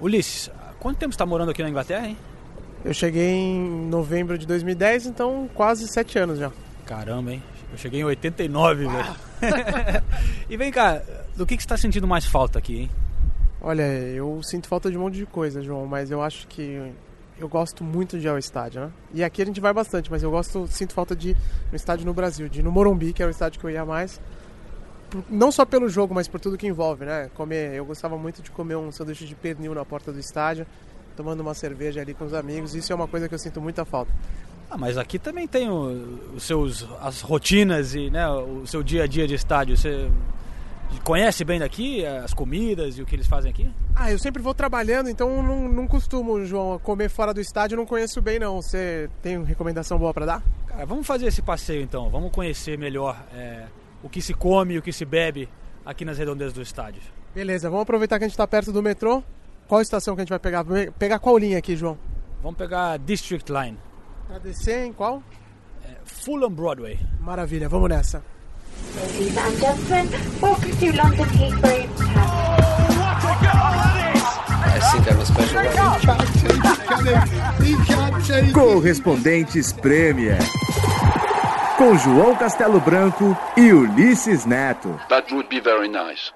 Ulisses, 0.00 0.50
quanto 0.78 0.98
tempo 0.98 1.12
você 1.12 1.16
está 1.16 1.26
morando 1.26 1.50
aqui 1.50 1.62
na 1.62 1.70
Inglaterra, 1.70 2.06
hein? 2.06 2.16
Eu 2.84 2.94
cheguei 2.94 3.30
em 3.30 3.88
novembro 3.88 4.38
de 4.38 4.46
2010, 4.46 5.06
então 5.06 5.48
quase 5.54 5.88
sete 5.88 6.18
anos 6.18 6.38
já. 6.38 6.52
Caramba, 6.84 7.32
hein? 7.32 7.42
Eu 7.72 7.78
cheguei 7.78 8.00
em 8.00 8.04
89, 8.04 8.86
velho. 8.86 9.16
e 10.48 10.56
vem 10.56 10.70
cá, 10.70 11.02
do 11.34 11.44
que, 11.44 11.56
que 11.56 11.62
você 11.62 11.66
está 11.66 11.76
sentindo 11.76 12.06
mais 12.06 12.24
falta 12.26 12.58
aqui, 12.58 12.82
hein? 12.82 12.90
Olha, 13.60 13.82
eu 13.82 14.40
sinto 14.42 14.68
falta 14.68 14.90
de 14.90 14.96
um 14.96 15.00
monte 15.00 15.14
de 15.14 15.26
coisa, 15.26 15.62
João, 15.62 15.86
mas 15.86 16.10
eu 16.10 16.22
acho 16.22 16.46
que 16.46 16.92
eu 17.38 17.48
gosto 17.48 17.82
muito 17.82 18.18
de 18.18 18.26
ir 18.26 18.30
ao 18.30 18.38
estádio, 18.38 18.82
né? 18.82 18.90
E 19.12 19.24
aqui 19.24 19.42
a 19.42 19.44
gente 19.44 19.60
vai 19.60 19.72
bastante, 19.72 20.10
mas 20.10 20.22
eu 20.22 20.30
gosto, 20.30 20.66
sinto 20.68 20.94
falta 20.94 21.16
de 21.16 21.36
no 21.70 21.76
estádio 21.76 22.06
no 22.06 22.14
Brasil, 22.14 22.48
de 22.48 22.60
ir 22.60 22.62
no 22.62 22.70
Morumbi, 22.70 23.12
que 23.12 23.22
é 23.22 23.26
o 23.26 23.30
estádio 23.30 23.58
que 23.58 23.66
eu 23.66 23.70
ia 23.70 23.84
mais. 23.84 24.20
Não 25.28 25.52
só 25.52 25.64
pelo 25.64 25.88
jogo, 25.88 26.14
mas 26.14 26.28
por 26.28 26.40
tudo 26.40 26.56
que 26.56 26.66
envolve, 26.66 27.04
né? 27.04 27.30
Comer, 27.34 27.74
eu 27.74 27.84
gostava 27.84 28.16
muito 28.16 28.42
de 28.42 28.50
comer 28.50 28.76
um 28.76 28.90
sanduíche 28.90 29.26
de 29.26 29.34
pernil 29.34 29.74
na 29.74 29.84
porta 29.84 30.12
do 30.12 30.18
estádio, 30.18 30.66
tomando 31.16 31.40
uma 31.40 31.54
cerveja 31.54 32.00
ali 32.00 32.14
com 32.14 32.24
os 32.24 32.34
amigos. 32.34 32.74
Isso 32.74 32.92
é 32.92 32.96
uma 32.96 33.08
coisa 33.08 33.28
que 33.28 33.34
eu 33.34 33.38
sinto 33.38 33.60
muita 33.60 33.84
falta. 33.84 34.12
Ah, 34.70 34.76
mas 34.76 34.98
aqui 34.98 35.18
também 35.18 35.46
tem 35.46 35.68
os 35.70 36.42
seus 36.42 36.86
as 37.00 37.20
rotinas 37.20 37.94
e 37.94 38.10
né, 38.10 38.28
o 38.28 38.66
seu 38.66 38.82
dia 38.82 39.04
a 39.04 39.06
dia 39.06 39.26
de 39.26 39.34
estádio. 39.34 39.76
Você 39.76 40.10
conhece 41.04 41.44
bem 41.44 41.60
daqui 41.60 42.04
as 42.04 42.34
comidas 42.34 42.98
e 42.98 43.02
o 43.02 43.06
que 43.06 43.14
eles 43.14 43.26
fazem 43.26 43.50
aqui? 43.50 43.70
Ah, 43.94 44.10
eu 44.10 44.18
sempre 44.18 44.42
vou 44.42 44.54
trabalhando, 44.54 45.08
então 45.08 45.42
não, 45.42 45.68
não 45.68 45.86
costumo, 45.86 46.44
João, 46.44 46.78
comer 46.80 47.08
fora 47.08 47.32
do 47.32 47.40
estádio. 47.40 47.76
Não 47.76 47.86
conheço 47.86 48.20
bem, 48.20 48.38
não. 48.38 48.60
Você 48.60 49.08
tem 49.22 49.42
recomendação 49.44 49.98
boa 49.98 50.12
para 50.12 50.26
dar? 50.26 50.42
Cara, 50.66 50.84
vamos 50.84 51.06
fazer 51.06 51.26
esse 51.26 51.42
passeio 51.42 51.82
então. 51.82 52.10
Vamos 52.10 52.32
conhecer 52.32 52.76
melhor 52.76 53.24
é, 53.32 53.66
o 54.02 54.08
que 54.08 54.20
se 54.20 54.34
come 54.34 54.74
e 54.74 54.78
o 54.78 54.82
que 54.82 54.92
se 54.92 55.04
bebe 55.04 55.48
aqui 55.84 56.04
nas 56.04 56.18
redondezas 56.18 56.52
do 56.52 56.62
estádio. 56.62 57.02
Beleza, 57.34 57.68
vamos 57.68 57.82
aproveitar 57.82 58.18
que 58.18 58.24
a 58.24 58.28
gente 58.28 58.34
está 58.34 58.46
perto 58.46 58.72
do 58.72 58.82
metrô. 58.82 59.22
Qual 59.68 59.80
estação 59.80 60.14
que 60.14 60.20
a 60.20 60.24
gente 60.24 60.30
vai 60.30 60.38
pegar? 60.38 60.64
Pegar 60.98 61.18
qual 61.18 61.36
linha 61.36 61.58
aqui, 61.58 61.76
João? 61.76 61.98
Vamos 62.42 62.56
pegar 62.56 62.98
District 62.98 63.50
Line. 63.52 63.78
Pra 64.26 64.38
descer 64.38 64.86
em 64.86 64.92
qual? 64.92 65.22
É, 65.84 65.96
Fulham 66.04 66.50
Broadway. 66.50 66.98
Maravilha, 67.20 67.68
vamos 67.68 67.88
nessa. 67.88 68.22
Ladies 68.94 69.36
and 69.36 69.56
gentlemen, 69.58 70.08
welcome 70.40 70.72
to 70.76 70.86
London 70.96 71.28
Heathrow. 71.34 71.86
I 74.68 74.78
think 74.92 75.10
I'm 75.10 75.20
a 75.20 75.24
special 75.26 75.56
Correspondentes 78.52 79.72
Premier. 79.72 80.38
Com 81.76 81.94
João 81.98 82.34
Castelo 82.34 82.80
Branco 82.80 83.36
e 83.54 83.70
Ulisses 83.70 84.46
Neto. 84.46 84.98
That 85.10 85.30
would 85.34 85.50
be 85.50 85.60
very 85.60 85.88
nice. 85.88 86.32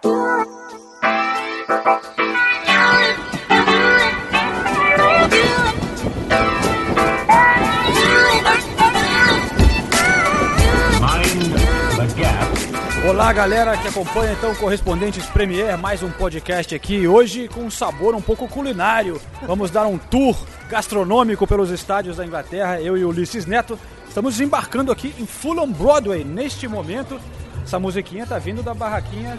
Olá, 13.08 13.32
galera 13.32 13.78
que 13.78 13.88
acompanha 13.88 14.32
então 14.34 14.54
Correspondentes 14.56 15.24
Premier, 15.26 15.78
mais 15.78 16.02
um 16.02 16.10
podcast 16.10 16.74
aqui. 16.74 17.08
Hoje 17.08 17.48
com 17.48 17.62
um 17.62 17.70
sabor 17.70 18.14
um 18.14 18.20
pouco 18.20 18.46
culinário. 18.46 19.18
Vamos 19.46 19.70
dar 19.70 19.86
um 19.86 19.96
tour 19.96 20.36
gastronômico 20.68 21.46
pelos 21.46 21.70
estádios 21.70 22.18
da 22.18 22.26
Inglaterra. 22.26 22.78
Eu 22.78 22.94
e 22.98 23.04
Ulisses 23.06 23.46
Neto 23.46 23.78
estamos 24.10 24.40
embarcando 24.40 24.90
aqui 24.90 25.14
em 25.18 25.24
Fulham 25.24 25.70
Broadway 25.70 26.24
neste 26.24 26.66
momento. 26.66 27.18
Essa 27.64 27.78
musiquinha 27.78 28.26
tá 28.26 28.38
vindo 28.38 28.60
da 28.60 28.74
barraquinha 28.74 29.38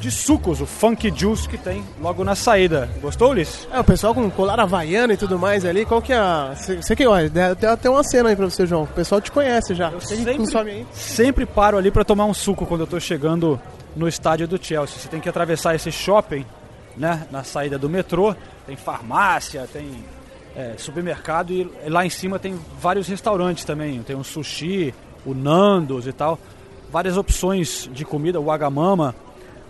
de 0.00 0.10
sucos, 0.10 0.60
o 0.60 0.66
Funk 0.66 1.12
Juice 1.14 1.46
que 1.46 1.58
tem 1.58 1.84
logo 2.00 2.24
na 2.24 2.34
saída. 2.34 2.88
Gostou, 3.02 3.32
Ulisses? 3.32 3.68
É, 3.70 3.78
o 3.78 3.84
pessoal 3.84 4.14
com 4.14 4.30
colar 4.30 4.58
havaiano 4.58 5.12
e 5.12 5.16
tudo 5.16 5.38
mais 5.38 5.64
ali. 5.64 5.84
Qual 5.84 6.00
que 6.00 6.12
é 6.12 6.16
a. 6.16 6.54
Você 6.54 6.96
que 6.96 7.06
olha, 7.06 7.30
tem 7.54 7.68
até 7.68 7.90
uma 7.90 8.02
cena 8.02 8.30
aí 8.30 8.36
pra 8.36 8.46
você, 8.48 8.66
João. 8.66 8.84
O 8.84 8.86
pessoal 8.86 9.20
te 9.20 9.30
conhece 9.30 9.74
já. 9.74 9.90
Eu 9.90 10.00
sempre, 10.00 10.86
sempre 10.92 11.44
paro 11.44 11.76
ali 11.76 11.90
para 11.90 12.04
tomar 12.04 12.24
um 12.24 12.34
suco 12.34 12.64
quando 12.64 12.82
eu 12.82 12.86
tô 12.86 12.98
chegando 12.98 13.60
no 13.94 14.08
estádio 14.08 14.48
do 14.48 14.58
Chelsea. 14.62 14.98
Você 14.98 15.08
tem 15.08 15.20
que 15.20 15.28
atravessar 15.28 15.74
esse 15.74 15.92
shopping, 15.92 16.46
né? 16.96 17.26
Na 17.30 17.44
saída 17.44 17.76
do 17.76 17.90
metrô. 17.90 18.34
Tem 18.66 18.76
farmácia, 18.76 19.68
tem 19.70 19.90
é, 20.58 20.74
supermercado 20.76 21.52
e 21.52 21.70
lá 21.86 22.04
em 22.04 22.10
cima 22.10 22.36
tem 22.36 22.58
vários 22.80 23.06
restaurantes 23.06 23.64
também. 23.64 24.02
Tem 24.02 24.16
um 24.16 24.24
sushi, 24.24 24.92
o 25.24 25.32
Nandos 25.32 26.04
e 26.08 26.12
tal. 26.12 26.36
Várias 26.90 27.16
opções 27.16 27.88
de 27.92 28.04
comida, 28.04 28.40
o 28.40 28.44
Wagamama. 28.44 29.14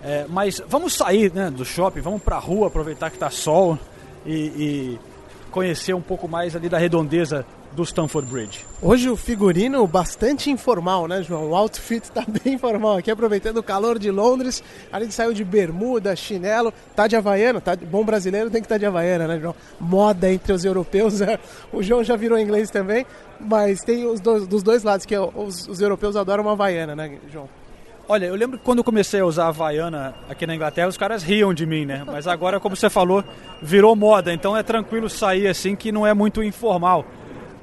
É, 0.02 0.24
mas 0.30 0.62
vamos 0.66 0.94
sair 0.94 1.30
né, 1.30 1.50
do 1.50 1.64
shopping, 1.64 2.00
vamos 2.00 2.22
pra 2.22 2.38
rua, 2.38 2.68
aproveitar 2.68 3.10
que 3.10 3.18
tá 3.18 3.28
sol 3.28 3.78
e, 4.24 4.32
e, 4.32 4.98
conhecer 5.50 5.92
um 5.92 6.00
pouco 6.00 6.26
mais 6.26 6.56
ali 6.56 6.68
da 6.68 6.78
redondeza 6.78 7.44
do 7.72 7.82
Stamford 7.84 8.28
Bridge. 8.30 8.64
Hoje 8.80 9.08
o 9.08 9.16
figurino 9.16 9.86
bastante 9.86 10.50
informal, 10.50 11.06
né, 11.06 11.22
João? 11.22 11.50
O 11.50 11.54
outfit 11.54 12.10
tá 12.10 12.24
bem 12.28 12.54
informal 12.54 12.96
aqui, 12.96 13.10
aproveitando 13.10 13.58
o 13.58 13.62
calor 13.62 13.98
de 13.98 14.10
Londres. 14.10 14.62
A 14.92 15.00
gente 15.00 15.14
saiu 15.14 15.32
de 15.32 15.44
bermuda, 15.44 16.14
chinelo, 16.16 16.72
tá 16.94 17.06
de 17.06 17.16
havaiana, 17.16 17.60
tá 17.60 17.76
bom 17.76 18.04
brasileiro 18.04 18.50
tem 18.50 18.60
que 18.60 18.66
estar 18.66 18.76
tá 18.76 18.78
de 18.78 18.86
havaiana, 18.86 19.26
né, 19.26 19.38
João? 19.38 19.54
Moda 19.80 20.32
entre 20.32 20.52
os 20.52 20.64
europeus, 20.64 21.20
o 21.72 21.82
João 21.82 22.02
já 22.02 22.16
virou 22.16 22.38
inglês 22.38 22.70
também, 22.70 23.06
mas 23.40 23.82
tem 23.82 24.06
os 24.06 24.20
dois, 24.20 24.46
dos 24.46 24.62
dois 24.62 24.82
lados, 24.82 25.04
que 25.06 25.14
é 25.14 25.20
os, 25.20 25.68
os 25.68 25.80
europeus 25.80 26.16
adoram 26.16 26.44
uma 26.44 26.52
havaiana, 26.52 26.94
né, 26.94 27.18
João? 27.30 27.48
Olha, 28.10 28.24
eu 28.24 28.34
lembro 28.34 28.56
que 28.58 28.64
quando 28.64 28.78
eu 28.78 28.84
comecei 28.84 29.20
a 29.20 29.26
usar 29.26 29.44
a 29.44 29.48
Havaiana 29.48 30.14
aqui 30.30 30.46
na 30.46 30.54
Inglaterra, 30.54 30.88
os 30.88 30.96
caras 30.96 31.22
riam 31.22 31.52
de 31.52 31.66
mim, 31.66 31.84
né? 31.84 32.04
Mas 32.06 32.26
agora, 32.26 32.58
como 32.58 32.74
você 32.74 32.88
falou, 32.88 33.22
virou 33.60 33.94
moda, 33.94 34.32
então 34.32 34.56
é 34.56 34.62
tranquilo 34.62 35.10
sair 35.10 35.46
assim, 35.46 35.76
que 35.76 35.92
não 35.92 36.06
é 36.06 36.14
muito 36.14 36.42
informal. 36.42 37.04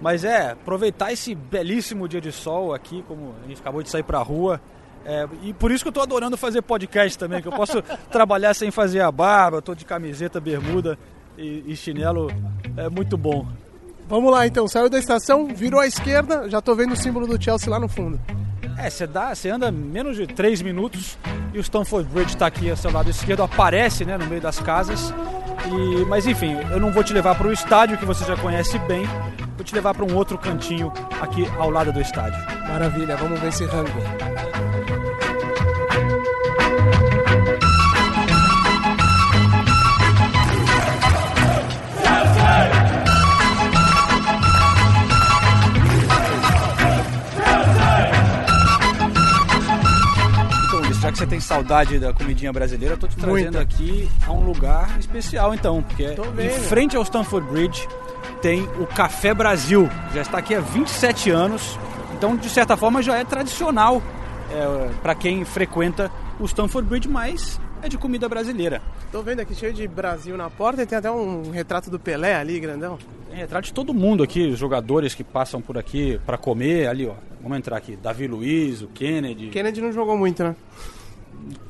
Mas 0.01 0.23
é, 0.23 0.51
aproveitar 0.51 1.11
esse 1.11 1.33
belíssimo 1.33 2.07
dia 2.07 2.21
de 2.21 2.31
sol 2.31 2.73
aqui, 2.73 3.03
como 3.07 3.33
a 3.43 3.47
gente 3.47 3.61
acabou 3.61 3.81
de 3.81 3.89
sair 3.89 4.03
pra 4.03 4.19
rua. 4.19 4.59
É, 5.05 5.27
e 5.43 5.53
por 5.53 5.71
isso 5.71 5.83
que 5.83 5.89
eu 5.89 5.93
tô 5.93 6.01
adorando 6.01 6.35
fazer 6.35 6.61
podcast 6.61 7.17
também, 7.17 7.41
que 7.41 7.47
eu 7.47 7.51
posso 7.51 7.81
trabalhar 8.11 8.53
sem 8.53 8.71
fazer 8.71 9.01
a 9.01 9.11
barba, 9.11 9.61
tô 9.61 9.75
de 9.75 9.85
camiseta, 9.85 10.39
bermuda 10.41 10.97
e, 11.37 11.63
e 11.67 11.75
chinelo, 11.75 12.31
é 12.75 12.89
muito 12.89 13.17
bom. 13.17 13.45
Vamos 14.07 14.31
lá 14.31 14.45
então, 14.45 14.67
saiu 14.67 14.89
da 14.89 14.99
estação, 14.99 15.47
virou 15.47 15.79
à 15.79 15.87
esquerda, 15.87 16.49
já 16.49 16.61
tô 16.61 16.75
vendo 16.75 16.93
o 16.93 16.95
símbolo 16.95 17.25
do 17.25 17.41
Chelsea 17.41 17.69
lá 17.69 17.79
no 17.79 17.87
fundo. 17.87 18.19
É, 18.77 18.89
você 18.89 19.07
dá, 19.07 19.33
você 19.33 19.49
anda 19.49 19.71
menos 19.71 20.17
de 20.17 20.27
3 20.27 20.61
minutos 20.61 21.17
e 21.53 21.57
o 21.57 21.61
Stamford 21.61 22.09
Bridge 22.09 22.33
está 22.33 22.47
aqui 22.47 22.69
ao 22.69 22.75
seu 22.75 22.91
lado 22.91 23.09
esquerdo, 23.09 23.41
aparece 23.41 24.05
né, 24.05 24.17
no 24.17 24.25
meio 24.27 24.41
das 24.41 24.59
casas. 24.59 25.13
E, 25.65 26.05
mas 26.05 26.27
enfim, 26.27 26.55
eu 26.71 26.79
não 26.79 26.91
vou 26.91 27.03
te 27.03 27.13
levar 27.13 27.35
para 27.35 27.47
o 27.47 27.53
estádio 27.53 27.97
que 27.97 28.05
você 28.05 28.25
já 28.25 28.35
conhece 28.35 28.77
bem, 28.79 29.05
vou 29.55 29.63
te 29.63 29.73
levar 29.73 29.93
para 29.93 30.05
um 30.05 30.15
outro 30.15 30.37
cantinho 30.37 30.91
aqui 31.21 31.47
ao 31.57 31.69
lado 31.69 31.91
do 31.91 32.01
estádio. 32.01 32.39
Maravilha, 32.67 33.15
vamos 33.15 33.39
ver 33.39 33.49
esse 33.49 33.65
rango. 33.65 34.01
já 51.05 51.11
que 51.11 51.19
você 51.19 51.27
tem 51.27 51.39
saudade 51.39 51.99
da 51.99 52.11
comidinha 52.11 52.51
brasileira, 52.51 52.95
eu 52.95 52.97
tô 52.97 53.07
te 53.07 53.15
trazendo 53.15 53.43
Muita. 53.43 53.61
aqui 53.61 54.09
a 54.25 54.31
um 54.31 54.43
lugar 54.43 54.97
especial 54.99 55.53
então, 55.53 55.83
porque 55.83 56.15
em 56.39 56.49
frente 56.61 56.97
ao 56.97 57.03
Stanford 57.03 57.47
Bridge 57.47 57.87
tem 58.35 58.63
o 58.79 58.85
Café 58.85 59.33
Brasil, 59.33 59.89
já 60.13 60.21
está 60.21 60.37
aqui 60.37 60.53
há 60.53 60.59
27 60.59 61.31
anos, 61.31 61.77
então 62.15 62.35
de 62.35 62.49
certa 62.49 62.77
forma 62.77 63.01
já 63.01 63.17
é 63.17 63.23
tradicional 63.23 64.01
é, 64.51 64.89
para 65.01 65.15
quem 65.15 65.43
frequenta 65.43 66.11
o 66.39 66.45
Stanford 66.45 66.87
Bridge, 66.87 67.07
mas 67.07 67.59
é 67.81 67.89
de 67.89 67.97
comida 67.97 68.27
brasileira. 68.27 68.81
Tô 69.11 69.21
vendo 69.21 69.39
aqui 69.39 69.55
cheio 69.55 69.73
de 69.73 69.87
Brasil 69.87 70.35
na 70.35 70.49
porta 70.49 70.83
e 70.83 70.85
tem 70.85 70.97
até 70.97 71.09
um 71.09 71.51
retrato 71.51 71.89
do 71.89 71.99
Pelé 71.99 72.35
ali, 72.35 72.59
grandão. 72.59 72.97
Tem 73.29 73.37
retrato 73.37 73.65
de 73.65 73.73
todo 73.73 73.93
mundo 73.93 74.23
aqui, 74.23 74.47
os 74.47 74.59
jogadores 74.59 75.13
que 75.13 75.23
passam 75.23 75.61
por 75.61 75.77
aqui 75.77 76.19
para 76.25 76.37
comer, 76.37 76.87
ali 76.87 77.05
ó. 77.07 77.13
Vamos 77.41 77.57
entrar 77.57 77.77
aqui, 77.77 77.95
Davi 77.95 78.27
Luiz, 78.27 78.81
o 78.81 78.87
Kennedy. 78.87 79.49
Kennedy 79.49 79.79
não 79.79 79.91
jogou 79.91 80.17
muito, 80.17 80.43
né? 80.43 80.55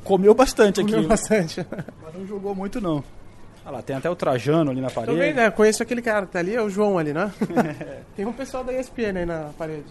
Comeu 0.02 0.34
bastante 0.34 0.80
aqui. 0.80 0.92
Comeu 0.92 1.08
bastante. 1.08 1.66
Mas 2.02 2.14
não 2.14 2.26
jogou 2.26 2.54
muito 2.54 2.80
não. 2.80 3.04
Olha 3.66 3.78
lá, 3.78 3.82
tem 3.82 3.96
até 3.96 4.08
o 4.08 4.14
Trajano 4.14 4.70
ali 4.70 4.80
na 4.80 4.88
parede. 4.90 5.12
Tô 5.12 5.18
vendo, 5.18 5.34
né? 5.34 5.50
Conheço 5.50 5.82
aquele 5.82 6.00
cara 6.00 6.24
que 6.24 6.32
tá 6.32 6.38
ali, 6.38 6.54
é 6.54 6.62
o 6.62 6.70
João 6.70 6.98
ali, 6.98 7.12
né? 7.12 7.32
tem 8.14 8.24
um 8.24 8.32
pessoal 8.32 8.62
da 8.62 8.72
ESPN 8.72 9.18
aí 9.18 9.26
na 9.26 9.50
parede. 9.58 9.86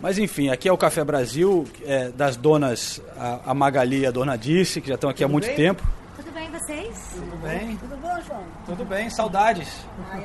Mas 0.00 0.18
enfim, 0.18 0.48
aqui 0.48 0.66
é 0.66 0.72
o 0.72 0.78
Café 0.78 1.04
Brasil, 1.04 1.66
é, 1.84 2.08
das 2.08 2.38
donas, 2.38 3.02
a, 3.18 3.50
a 3.50 3.54
Magali 3.54 4.00
e 4.00 4.06
a 4.06 4.10
Dona 4.10 4.36
Disse, 4.36 4.80
que 4.80 4.88
já 4.88 4.94
estão 4.94 5.10
aqui 5.10 5.18
Tudo 5.18 5.28
há 5.28 5.32
muito 5.32 5.46
bem? 5.46 5.56
tempo. 5.56 5.86
Tudo 6.54 6.66
bem, 6.68 6.84
vocês? 6.84 7.08
Tudo 7.14 7.36
bem? 7.38 7.76
Tudo 7.76 7.96
bom, 7.96 8.20
João? 8.26 8.44
Tudo 8.64 8.84
bem, 8.84 9.10
saudades. 9.10 9.68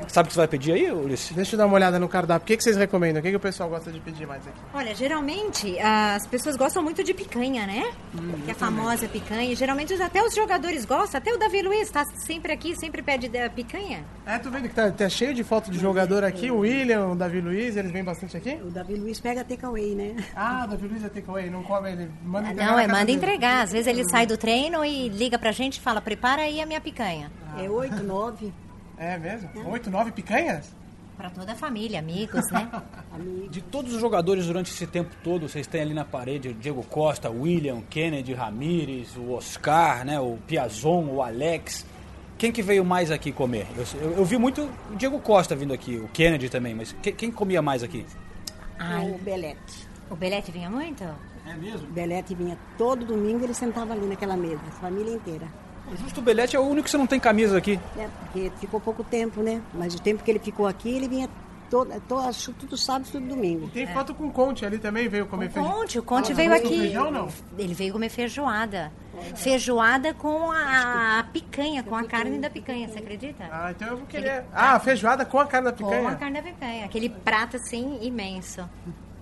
Sabe 0.06 0.26
o 0.26 0.28
que 0.28 0.34
você 0.34 0.38
vai 0.40 0.48
pedir 0.48 0.72
aí, 0.72 0.90
Ulisses? 0.92 1.32
Deixa 1.34 1.54
eu 1.54 1.58
dar 1.58 1.66
uma 1.66 1.74
olhada 1.74 1.98
no 1.98 2.08
cardápio. 2.08 2.44
O 2.44 2.46
que, 2.46 2.56
que 2.56 2.62
vocês 2.62 2.76
recomendam? 2.76 3.18
O 3.20 3.22
que, 3.22 3.30
que 3.30 3.36
o 3.36 3.40
pessoal 3.40 3.68
gosta 3.68 3.90
de 3.90 3.98
pedir 3.98 4.26
mais 4.26 4.46
aqui? 4.46 4.58
Olha, 4.72 4.94
geralmente 4.94 5.76
as 5.80 6.26
pessoas 6.28 6.56
gostam 6.56 6.82
muito 6.82 7.02
de 7.02 7.12
picanha, 7.12 7.66
né? 7.66 7.90
que 8.44 8.50
é 8.50 8.52
a 8.52 8.54
famosa 8.54 9.08
picanha. 9.08 9.54
Geralmente 9.56 10.00
até 10.00 10.22
os 10.22 10.34
jogadores 10.34 10.84
gostam. 10.84 11.18
Até 11.18 11.32
o 11.34 11.38
Davi 11.38 11.62
Luiz 11.62 11.90
tá 11.90 12.04
sempre 12.24 12.52
aqui, 12.52 12.76
sempre 12.76 13.02
pede 13.02 13.28
da 13.28 13.50
picanha. 13.50 14.04
É, 14.24 14.38
tu 14.38 14.50
vendo 14.50 14.68
que 14.68 14.74
tá, 14.74 14.90
tá 14.90 15.08
cheio 15.08 15.34
de 15.34 15.42
foto 15.42 15.70
de 15.70 15.78
jogador 15.78 16.22
aqui. 16.22 16.50
O 16.50 16.58
William, 16.58 17.08
o 17.08 17.16
Davi 17.16 17.40
Luiz, 17.40 17.76
eles 17.76 17.90
vêm 17.90 18.04
bastante 18.04 18.36
aqui? 18.36 18.60
O 18.64 18.70
Davi 18.70 18.94
Luiz 18.94 19.18
pega 19.18 19.42
takeaway, 19.44 19.94
né? 19.96 20.14
Ah, 20.36 20.62
o 20.64 20.70
Davi 20.70 20.86
Luiz 20.86 21.04
é 21.04 21.08
takeaway, 21.08 21.50
não 21.50 21.62
come, 21.64 21.90
ele 21.90 22.10
manda 22.24 22.50
entregar 22.50 22.70
Não, 22.70 22.78
é 22.78 22.86
manda 22.86 23.06
dele. 23.06 23.18
entregar. 23.18 23.64
Às 23.64 23.72
vezes 23.72 23.88
ele 23.88 24.08
sai 24.08 24.26
do 24.26 24.36
treino 24.36 24.84
e 24.84 25.08
liga 25.08 25.36
pra 25.38 25.50
gente 25.50 25.78
e 25.78 25.80
fala: 25.80 26.00
prepara 26.00 26.19
aí 26.22 26.60
a 26.60 26.66
minha 26.66 26.80
picanha. 26.80 27.30
É 27.58 27.68
8, 27.68 28.02
9. 28.02 28.52
É 28.98 29.16
mesmo? 29.18 29.48
Oito, 29.70 29.90
nove 29.90 30.12
picanhas? 30.12 30.70
Pra 31.16 31.30
toda 31.30 31.52
a 31.52 31.54
família, 31.54 31.98
amigos, 31.98 32.50
né? 32.50 32.68
De 33.50 33.60
todos 33.62 33.94
os 33.94 34.00
jogadores 34.00 34.46
durante 34.46 34.70
esse 34.70 34.86
tempo 34.86 35.14
todo, 35.24 35.48
vocês 35.48 35.66
têm 35.66 35.80
ali 35.82 35.94
na 35.94 36.04
parede 36.04 36.48
o 36.48 36.54
Diego 36.54 36.82
Costa, 36.84 37.30
William, 37.30 37.80
Kennedy, 37.90 38.32
Ramírez, 38.34 39.16
o 39.16 39.32
Oscar, 39.32 40.04
né, 40.04 40.18
o 40.20 40.38
Piazon, 40.46 41.04
o 41.06 41.22
Alex. 41.22 41.84
Quem 42.38 42.50
que 42.52 42.62
veio 42.62 42.84
mais 42.84 43.10
aqui 43.10 43.32
comer? 43.32 43.66
Eu, 43.76 43.84
eu- 44.00 44.12
eu 44.18 44.24
vi 44.24 44.38
muito 44.38 44.68
o 44.90 44.96
Diego 44.96 45.18
Costa 45.20 45.54
vindo 45.56 45.72
aqui, 45.74 45.96
o 45.96 46.08
Kennedy 46.08 46.48
também, 46.48 46.74
mas 46.74 46.92
que- 46.92 47.12
quem 47.12 47.30
comia 47.30 47.60
mais 47.60 47.82
aqui? 47.82 48.06
Ai, 48.78 49.10
O 49.10 49.18
Belete. 49.18 49.88
o 50.10 50.16
Belete 50.16 50.50
vinha 50.50 50.70
muito? 50.70 51.04
É 51.46 51.54
mesmo? 51.54 51.86
O 51.88 51.90
Belete 51.92 52.34
vinha 52.34 52.56
todo 52.78 53.04
domingo, 53.04 53.44
ele 53.44 53.52
sentava 53.54 53.92
ali 53.92 54.06
naquela 54.06 54.36
mesa, 54.36 54.60
a 54.68 54.72
família 54.72 55.12
inteira. 55.14 55.46
O 55.92 55.96
Justo 55.96 56.20
Belete 56.22 56.54
é 56.56 56.60
o 56.60 56.62
único 56.62 56.84
que 56.84 56.90
você 56.90 56.96
não 56.98 57.06
tem 57.06 57.18
camisa 57.18 57.58
aqui. 57.58 57.78
É, 57.98 58.06
porque 58.20 58.52
ficou 58.60 58.80
pouco 58.80 59.02
tempo, 59.02 59.42
né? 59.42 59.60
Mas 59.74 59.94
o 59.94 60.00
tempo 60.00 60.22
que 60.22 60.30
ele 60.30 60.38
ficou 60.38 60.66
aqui, 60.66 60.88
ele 60.88 61.08
vinha 61.08 61.28
todo, 61.68 62.00
todo, 62.08 62.30
tudo 62.58 62.76
sábado, 62.76 63.08
tudo 63.10 63.26
domingo. 63.26 63.68
Tem 63.70 63.86
foto 63.88 64.14
com 64.14 64.26
o 64.26 64.30
Conte 64.30 64.64
ali 64.64 64.78
também, 64.78 65.08
veio 65.08 65.26
comer 65.26 65.46
O 65.46 65.50
feijão. 65.50 65.72
Conte, 65.72 65.98
o 65.98 66.02
Conte 66.02 66.32
Ah, 66.32 66.34
veio 66.34 66.54
aqui. 66.54 66.78
feijão, 66.78 67.10
não? 67.10 67.28
Ele 67.58 67.74
veio 67.74 67.92
comer 67.92 68.08
feijoada. 68.08 68.92
Feijoada 69.36 70.14
com 70.14 70.50
a, 70.50 71.18
a 71.18 71.24
picanha, 71.24 71.82
com 71.82 71.94
a 71.96 72.04
carne 72.04 72.38
da 72.38 72.48
picanha, 72.48 72.88
você 72.88 72.98
acredita? 73.00 73.44
Ah, 73.50 73.70
então 73.70 73.88
eu 73.88 73.96
vou 73.98 74.06
querer. 74.06 74.44
Ah, 74.52 74.78
feijoada 74.80 75.24
com 75.26 75.38
a 75.38 75.46
carne 75.46 75.66
da 75.70 75.72
Com 75.76 75.86
a 75.86 75.90
picanha. 75.90 76.16
carne 76.16 76.40
da 76.40 76.42
picanha. 76.42 76.84
Aquele 76.86 77.08
prato 77.10 77.56
assim 77.56 77.98
imenso. 78.00 78.68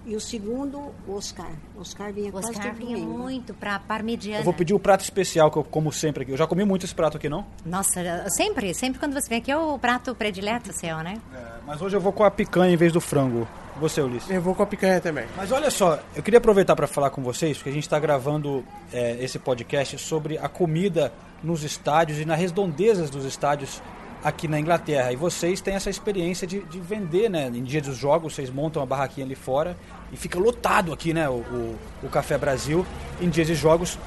E 0.09 0.17
o 0.17 0.21
segundo, 0.21 0.91
o 1.07 1.15
Oscar. 1.15 1.51
O 1.77 1.83
Oscar 1.83 2.11
vinha 2.13 2.31
O 2.31 2.33
quase 2.33 2.49
Oscar 2.49 2.69
todo 2.69 2.79
vinha 2.79 2.97
domingo. 2.97 3.19
muito 3.19 3.53
pra 3.53 3.79
parmegiana. 3.79 4.41
Eu 4.41 4.45
vou 4.45 4.55
pedir 4.55 4.73
o 4.73 4.79
prato 4.79 5.03
especial 5.03 5.51
que 5.51 5.59
eu 5.59 5.63
como 5.65 5.93
sempre 5.93 6.23
aqui. 6.23 6.33
Eu 6.33 6.37
já 6.39 6.47
comi 6.47 6.65
muito 6.65 6.87
esse 6.87 6.95
prato 6.95 7.19
aqui, 7.19 7.29
não? 7.29 7.45
Nossa, 7.65 8.27
sempre, 8.31 8.73
sempre 8.73 8.99
quando 8.99 9.13
você 9.13 9.29
vem 9.29 9.39
aqui 9.39 9.51
é 9.53 9.57
o 9.57 9.79
prato 9.79 10.15
predileto 10.15 10.73
seu, 10.73 10.97
né? 10.99 11.19
Mas 11.67 11.83
hoje 11.83 11.95
eu 11.95 12.01
vou 12.01 12.13
com 12.13 12.25
a 12.25 12.31
picanha 12.31 12.73
em 12.73 12.77
vez 12.77 12.91
do 12.91 13.03
frango. 13.03 13.47
Você, 13.79 14.01
Ulisses. 14.01 14.31
Eu 14.31 14.41
vou 14.41 14.55
com 14.55 14.63
a 14.63 14.67
picanha 14.67 14.99
também. 15.01 15.27
Mas 15.37 15.53
olha 15.53 15.71
só, 15.71 16.01
eu 16.17 16.23
queria 16.23 16.39
aproveitar 16.39 16.75
para 16.75 16.87
falar 16.87 17.11
com 17.11 17.23
vocês, 17.23 17.59
porque 17.59 17.69
a 17.69 17.73
gente 17.73 17.85
está 17.85 17.99
gravando 18.01 18.65
é, 18.93 19.23
esse 19.23 19.39
podcast 19.39 19.99
sobre 19.99 20.39
a 20.39 20.49
comida 20.49 21.13
nos 21.45 21.63
estádios 21.63 22.19
e 22.19 22.25
nas 22.25 22.41
redondezas 22.41 23.11
dos 23.11 23.25
estádios 23.27 23.81
aqui 24.23 24.49
na 24.49 24.59
Inglaterra. 24.59 25.13
E 25.13 25.17
vocês 25.17 25.61
têm 25.61 25.75
essa 25.75 25.91
experiência 25.91 26.47
de, 26.47 26.61
de 26.61 26.81
vender, 26.81 27.29
né? 27.29 27.49
Em 27.49 27.63
dia 27.63 27.81
dos 27.81 27.97
jogos, 27.97 28.35
vocês 28.35 28.51
montam 28.51 28.81
uma 28.81 28.87
barraquinha 28.87 29.25
ali 29.25 29.35
fora 29.35 29.77
e 30.13 30.17
fica 30.17 30.39
lotado 30.39 30.93
aqui, 30.93 31.13
né? 31.13 31.29
O, 31.29 31.35
o, 31.35 31.79
o 32.03 32.09
Café 32.09 32.37
Brasil 32.37 32.87
em 33.21 33.29
dias 33.29 33.47
de 33.47 33.55
jogos. 33.55 33.99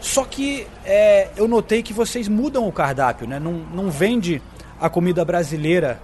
Só 0.00 0.24
que 0.24 0.66
é, 0.84 1.28
eu 1.36 1.48
notei 1.48 1.82
que 1.82 1.92
vocês 1.92 2.28
mudam 2.28 2.66
o 2.66 2.72
cardápio, 2.72 3.26
né? 3.26 3.38
Não, 3.38 3.52
não 3.52 3.90
vende 3.90 4.40
a 4.80 4.88
comida 4.88 5.24
brasileira 5.24 6.00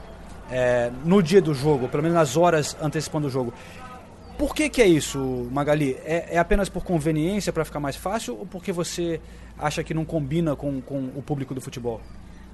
é, 0.50 0.90
no 1.04 1.22
dia 1.22 1.40
do 1.40 1.54
jogo, 1.54 1.88
pelo 1.88 2.02
menos 2.02 2.16
nas 2.16 2.36
horas 2.36 2.76
antecipando 2.80 3.28
o 3.28 3.30
jogo. 3.30 3.54
Por 4.36 4.52
que, 4.52 4.68
que 4.68 4.82
é 4.82 4.86
isso, 4.86 5.48
Magali? 5.52 5.96
É, 6.04 6.34
é 6.34 6.38
apenas 6.38 6.68
por 6.68 6.82
conveniência 6.82 7.52
para 7.52 7.64
ficar 7.64 7.78
mais 7.78 7.94
fácil 7.94 8.36
ou 8.36 8.44
porque 8.44 8.72
você 8.72 9.20
acha 9.56 9.84
que 9.84 9.94
não 9.94 10.04
combina 10.04 10.56
com, 10.56 10.80
com 10.80 11.10
o 11.14 11.22
público 11.22 11.54
do 11.54 11.60
futebol? 11.60 12.00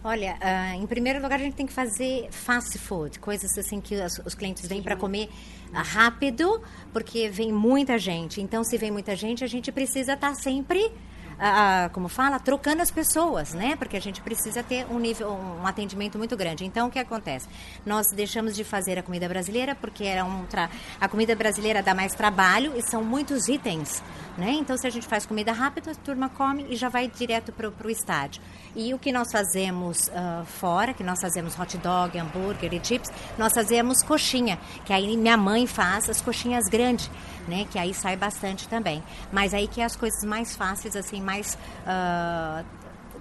Olha, 0.02 0.38
ah, 0.41 0.75
em 0.75 0.87
primeiro 0.87 1.20
lugar 1.20 1.38
a 1.38 1.43
gente 1.43 1.55
tem 1.55 1.67
que 1.67 1.73
fazer 1.75 2.29
fast 2.31 2.79
food, 2.79 3.19
coisas 3.19 3.56
assim 3.58 3.82
que 3.82 3.94
os, 3.97 4.19
os 4.25 4.35
clientes 4.35 4.67
vêm 4.67 4.82
para 4.82 4.97
comer 4.97 5.29
ah, 5.75 5.82
rápido, 5.82 6.62
porque 6.91 7.29
vem 7.29 7.52
muita 7.52 7.99
gente. 7.99 8.41
Então, 8.41 8.64
se 8.64 8.79
vem 8.79 8.91
muita 8.91 9.14
gente, 9.14 9.44
a 9.44 9.47
gente 9.47 9.70
precisa 9.70 10.14
estar 10.14 10.35
sempre, 10.35 10.91
ah, 11.40 11.90
como 11.94 12.08
fala, 12.08 12.38
trocando 12.38 12.82
as 12.82 12.90
pessoas, 12.90 13.54
né? 13.54 13.75
Porque 13.76 13.96
a 13.96 14.00
gente 14.00 14.20
precisa 14.20 14.62
ter 14.62 14.87
um 14.90 14.98
nível, 14.98 15.31
um 15.31 15.66
atendimento 15.66 16.19
muito 16.19 16.37
grande. 16.37 16.66
Então, 16.66 16.88
o 16.88 16.90
que 16.90 16.98
acontece? 16.98 17.48
Nós 17.84 18.06
deixamos 18.14 18.54
de 18.54 18.62
fazer 18.62 18.98
a 18.98 19.02
comida 19.02 19.26
brasileira 19.26 19.75
porque 19.75 20.04
era 20.04 20.22
um 20.22 20.44
tra... 20.44 20.69
a 21.00 21.08
comida 21.08 21.34
brasileira 21.34 21.82
dá 21.82 21.94
mais 21.94 22.12
trabalho 22.12 22.76
e 22.76 22.82
são 22.82 23.02
muitos 23.02 23.48
itens, 23.48 24.02
né? 24.37 24.50
Então, 24.50 24.76
se 24.76 24.87
a 24.87 24.90
gente 24.90 25.06
faz 25.06 25.25
comida 25.25 25.50
rápida, 25.50 25.92
a 25.92 25.94
turma 25.94 26.28
come 26.28 26.66
e 26.69 26.76
já 26.76 26.90
vai 26.90 27.08
direto 27.08 27.52
para 27.52 27.69
o 27.69 27.90
estádio. 27.90 28.42
E 28.76 28.92
o 28.92 28.98
que 28.98 29.10
nós 29.10 29.32
fazemos 29.32 30.10
ah, 30.14 30.42
fora, 30.44 30.92
que 30.92 31.02
nós 31.02 31.20
fazemos 31.20 31.58
hot 31.58 31.78
dog, 31.78 32.19
hambúrguer 32.19 32.75
e 32.75 32.84
chips, 32.84 33.10
nós 33.38 33.54
fazemos 33.54 34.02
coxinha, 34.02 34.58
que 34.84 34.92
aí 34.92 35.16
minha 35.16 35.38
mãe 35.38 35.66
faz 35.66 36.10
as 36.10 36.20
coxinhas 36.20 36.66
grandes, 36.69 37.10
né? 37.50 37.67
Que 37.70 37.79
aí 37.79 37.93
sai 37.93 38.17
bastante 38.17 38.67
também. 38.69 39.02
Mas 39.31 39.52
aí 39.52 39.69
que 39.69 39.81
é 39.81 39.85
as 39.85 39.97
coisas 39.97 40.25
mais 40.25 40.56
fáceis, 40.56 40.97
assim, 40.97 41.20
mais... 41.20 41.58
ah, 41.87 42.64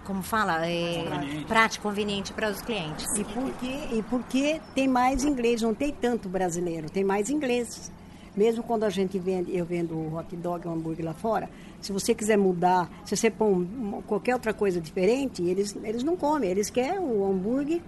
como 0.06 0.24
fala? 0.24 0.66
É, 0.66 1.04
prático, 1.48 1.84
conveniente 1.84 2.34
para 2.34 2.50
os 2.50 2.62
clientes. 2.62 3.06
E 3.18 3.24
porque, 3.26 3.88
e 3.92 4.04
porque 4.10 4.62
tem 4.74 4.88
mais 4.88 5.24
inglês, 5.24 5.62
não 5.62 5.74
tem 5.74 5.92
tanto 5.92 6.28
brasileiro, 6.28 6.90
tem 6.90 7.04
mais 7.04 7.30
inglês. 7.30 7.92
Mesmo 8.36 8.64
quando 8.64 8.86
a 8.86 8.90
gente 8.90 9.20
vende, 9.20 9.56
eu 9.56 9.66
vendo 9.66 9.96
o 9.96 10.16
hot 10.16 10.36
dog, 10.36 10.68
o 10.68 10.72
hambúrguer 10.72 11.06
lá 11.06 11.14
fora, 11.14 11.50
se 11.81 11.92
você 11.92 12.16
quiser 12.16 12.38
mudar, 12.38 12.90
se 13.06 13.16
você 13.16 13.30
põe 13.30 14.02
qualquer 14.08 14.34
outra 14.34 14.54
coisa 14.54 14.80
diferente, 14.80 15.44
eles, 15.44 15.76
eles 15.84 16.04
não 16.04 16.16
comem, 16.16 16.50
eles 16.50 16.70
querem 16.70 17.00
o 17.00 17.30
hambúrguer 17.30 17.81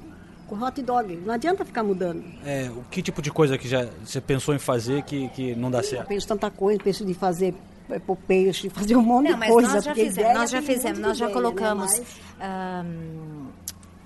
com 0.56 0.62
hot 0.66 0.82
dog. 0.82 1.16
Não 1.26 1.34
adianta 1.34 1.64
ficar 1.64 1.82
mudando. 1.84 2.24
É, 2.46 2.70
o 2.70 2.84
que 2.92 3.02
tipo 3.02 3.22
de 3.22 3.32
coisa 3.32 3.58
que 3.58 3.68
já 3.68 3.88
você 4.04 4.20
pensou 4.20 4.54
em 4.54 4.60
fazer 4.60 5.04
que, 5.04 5.30
que 5.30 5.56
não 5.56 5.72
dá 5.72 5.80
Eu 5.80 5.84
certo? 5.84 6.08
penso 6.08 6.28
tanta 6.28 6.50
coisa, 6.52 6.80
penso 6.84 7.06
de 7.06 7.14
fazer 7.14 7.54
eh, 7.90 8.00
pôr 8.00 8.18
peixe, 8.18 8.68
de 8.68 8.70
fazer 8.76 8.96
um 8.98 9.02
monte 9.02 9.26
Não, 9.28 9.34
de 9.34 9.40
mas 9.40 9.50
coisa. 9.50 9.74
nós 9.76 9.84
já 9.86 9.94
fizemos, 9.96 10.18
ideia 10.18 10.34
nós 10.34 10.50
já 10.52 10.60
um 10.60 10.64
fizemos, 10.64 11.00
nós 11.00 11.18
já 11.18 11.26
ideia, 11.30 11.42
né? 11.42 11.50
colocamos. 11.50 11.92
Mas- 12.00 12.04
ahn, 12.42 13.48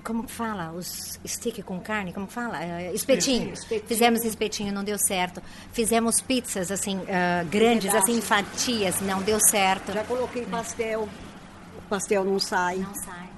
como 0.03 0.23
que 0.23 0.31
fala? 0.31 0.71
Os 0.71 1.19
stick 1.25 1.63
com 1.63 1.79
carne, 1.79 2.13
como 2.13 2.27
que 2.27 2.33
fala? 2.33 2.63
Eh, 2.63 2.91
espetinho. 2.93 3.51
Espetinho. 3.53 3.87
Fizemos 3.87 4.23
espetinho, 4.23 4.71
não 4.71 4.83
deu 4.83 4.97
certo. 4.99 5.41
Fizemos 5.73 6.21
pizzas, 6.21 6.69
assim, 6.71 7.01
ah, 7.09 7.43
grandes, 7.49 7.87
Pedaços. 7.91 8.07
assim, 8.09 8.21
fatias, 8.21 9.01
não 9.01 9.23
deu 9.23 9.39
certo. 9.39 9.91
Já 9.93 10.03
coloquei 10.03 10.45
pastel, 10.45 11.09
o 11.77 11.81
pastel 11.89 12.23
não 12.23 12.37
sai. 12.37 12.75
Não 12.77 12.93
sai. 12.93 13.29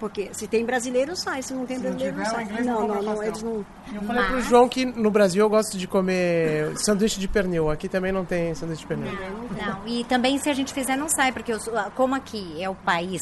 Porque 0.00 0.28
se 0.32 0.46
tem 0.46 0.64
brasileiro, 0.64 1.16
sai. 1.16 1.42
Se 1.42 1.52
não 1.52 1.66
tem 1.66 1.76
Se 1.78 1.82
não 1.82 1.90
brasileiro, 1.90 2.16
não, 2.18 2.24
tiver, 2.24 2.30
o 2.30 2.46
sai. 2.54 2.64
não 2.64 2.80
Não, 2.80 2.88
não, 2.88 3.02
não, 3.02 3.22
eles 3.22 3.42
não. 3.42 3.66
Eu 3.92 4.02
falei 4.02 4.22
pro 4.24 4.34
Mas- 4.36 4.44
João 4.46 4.68
que 4.68 4.84
no 4.84 5.10
Brasil 5.10 5.42
eu 5.44 5.48
gosto 5.50 5.76
de 5.76 5.86
comer 5.88 6.76
sanduíche 6.78 7.18
de 7.18 7.26
pernil. 7.26 7.68
Aqui 7.70 7.88
também 7.88 8.12
não 8.12 8.24
tem 8.24 8.54
sanduíche 8.54 8.82
de 8.82 8.86
pernil. 8.86 9.10
Não, 9.12 9.86
e 9.88 10.04
também 10.04 10.38
se 10.38 10.48
a 10.48 10.54
gente 10.54 10.72
fizer 10.72 10.96
não 10.96 11.08
sai, 11.08 11.32
porque 11.32 11.52
os- 11.52 11.68
como 11.96 12.14
aqui 12.14 12.62
é 12.62 12.68
o 12.70 12.74
país 12.74 13.20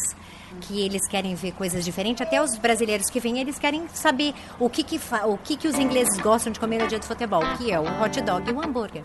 que 0.60 0.84
eles 0.84 1.06
querem 1.08 1.34
ver 1.34 1.52
coisas 1.52 1.84
diferentes, 1.84 2.20
até 2.26 2.42
os 2.42 2.56
brasileiros 2.58 3.08
que 3.10 3.20
vêm, 3.20 3.38
eles 3.40 3.58
querem 3.58 3.86
saber 3.92 4.34
o 4.58 4.68
que 4.70 4.82
que, 4.82 5.00
o 5.26 5.36
que 5.38 5.56
que 5.56 5.68
os 5.68 5.78
ingleses 5.78 6.18
gostam 6.20 6.52
de 6.52 6.60
comer 6.60 6.78
no 6.82 6.86
dia 6.88 6.98
do 6.98 7.04
futebol, 7.06 7.42
que 7.58 7.70
é 7.72 7.78
o 7.80 7.84
hot 8.02 8.20
dog 8.22 8.48
e 8.48 8.52
o 8.52 8.62
hambúrguer. 8.62 9.02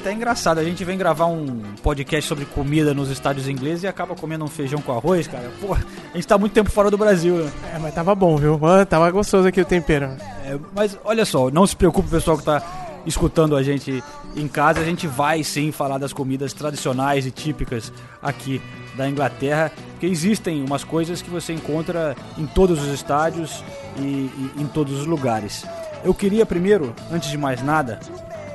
Até 0.00 0.12
engraçado. 0.12 0.58
A 0.58 0.64
gente 0.64 0.84
vem 0.84 0.98
gravar 0.98 1.26
um 1.26 1.62
podcast 1.82 2.26
sobre 2.26 2.44
comida 2.46 2.92
nos 2.94 3.10
estádios 3.10 3.46
ingleses 3.46 3.84
e 3.84 3.86
acaba 3.86 4.14
comendo 4.14 4.44
um 4.44 4.48
feijão 4.48 4.80
com 4.80 4.92
arroz, 4.92 5.28
cara. 5.28 5.50
Pô, 5.60 5.74
a 5.74 6.16
gente 6.16 6.26
tá 6.26 6.38
muito 6.38 6.52
tempo 6.52 6.70
fora 6.70 6.90
do 6.90 6.98
Brasil, 6.98 7.36
né? 7.36 7.52
É, 7.74 7.78
mas 7.78 7.94
tava 7.94 8.14
bom, 8.14 8.36
viu? 8.36 8.58
Ah, 8.66 8.84
tava 8.84 9.10
gostoso 9.10 9.46
aqui 9.46 9.60
o 9.60 9.64
tempero. 9.64 10.06
É, 10.44 10.58
mas 10.74 10.98
olha 11.04 11.24
só, 11.24 11.50
não 11.50 11.66
se 11.66 11.76
preocupe, 11.76 12.08
pessoal 12.08 12.38
que 12.38 12.44
tá 12.44 12.62
escutando 13.06 13.54
a 13.56 13.62
gente 13.62 14.02
em 14.34 14.48
casa. 14.48 14.80
A 14.80 14.84
gente 14.84 15.06
vai 15.06 15.44
sim 15.44 15.70
falar 15.70 15.98
das 15.98 16.12
comidas 16.12 16.52
tradicionais 16.52 17.26
e 17.26 17.30
típicas 17.30 17.92
aqui 18.22 18.60
da 18.96 19.08
Inglaterra, 19.08 19.70
porque 19.92 20.06
existem 20.06 20.64
umas 20.64 20.82
coisas 20.82 21.20
que 21.20 21.30
você 21.30 21.52
encontra 21.52 22.16
em 22.38 22.46
todos 22.46 22.82
os 22.82 22.88
estádios 22.88 23.62
e, 23.98 24.00
e 24.00 24.52
em 24.56 24.66
todos 24.66 24.98
os 24.98 25.06
lugares. 25.06 25.64
Eu 26.02 26.14
queria 26.14 26.46
primeiro, 26.46 26.94
antes 27.12 27.30
de 27.30 27.36
mais 27.36 27.62
nada, 27.62 28.00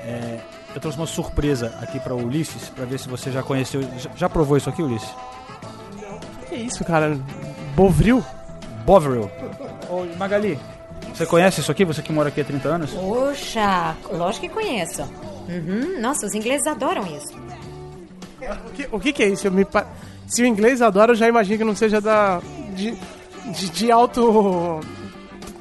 é, 0.03 0.39
eu 0.75 0.79
trouxe 0.81 0.97
uma 0.99 1.07
surpresa 1.07 1.73
aqui 1.81 1.99
para 1.99 2.13
o 2.13 2.23
Ulisses, 2.23 2.69
para 2.69 2.85
ver 2.85 2.99
se 2.99 3.07
você 3.09 3.31
já 3.31 3.41
conheceu. 3.41 3.81
Já, 3.97 4.11
já 4.15 4.29
provou 4.29 4.57
isso 4.57 4.69
aqui, 4.69 4.83
Ulisses? 4.83 5.09
Que 6.49 6.55
isso, 6.55 6.83
cara? 6.85 7.17
Bovril? 7.75 8.23
Bovril. 8.85 9.31
Ô, 9.89 10.05
Magali, 10.17 10.59
Você 11.13 11.25
conhece 11.25 11.61
isso 11.61 11.71
aqui? 11.71 11.83
Você 11.85 12.01
que 12.01 12.11
mora 12.13 12.29
aqui 12.29 12.41
há 12.41 12.43
30 12.45 12.67
anos? 12.67 12.91
Poxa, 12.91 13.95
lógico 14.11 14.47
que 14.47 14.53
conheço. 14.53 15.01
Uhum, 15.47 15.99
Nossa, 16.01 16.25
os 16.25 16.33
ingleses 16.35 16.67
adoram 16.67 17.03
isso. 17.15 17.33
O 18.67 18.71
que, 18.73 18.87
o 18.91 18.99
que, 18.99 19.13
que 19.13 19.23
é 19.23 19.27
isso? 19.29 19.47
Eu 19.47 19.51
me 19.51 19.63
pa- 19.65 19.87
Se 20.27 20.43
o 20.43 20.45
inglês 20.45 20.81
adora, 20.81 21.11
eu 21.13 21.15
já 21.15 21.27
imagino 21.27 21.57
que 21.57 21.63
não 21.63 21.75
seja 21.75 21.99
da. 22.01 22.41
de, 22.75 22.95
de, 23.51 23.69
de 23.69 23.91
alto. 23.91 24.81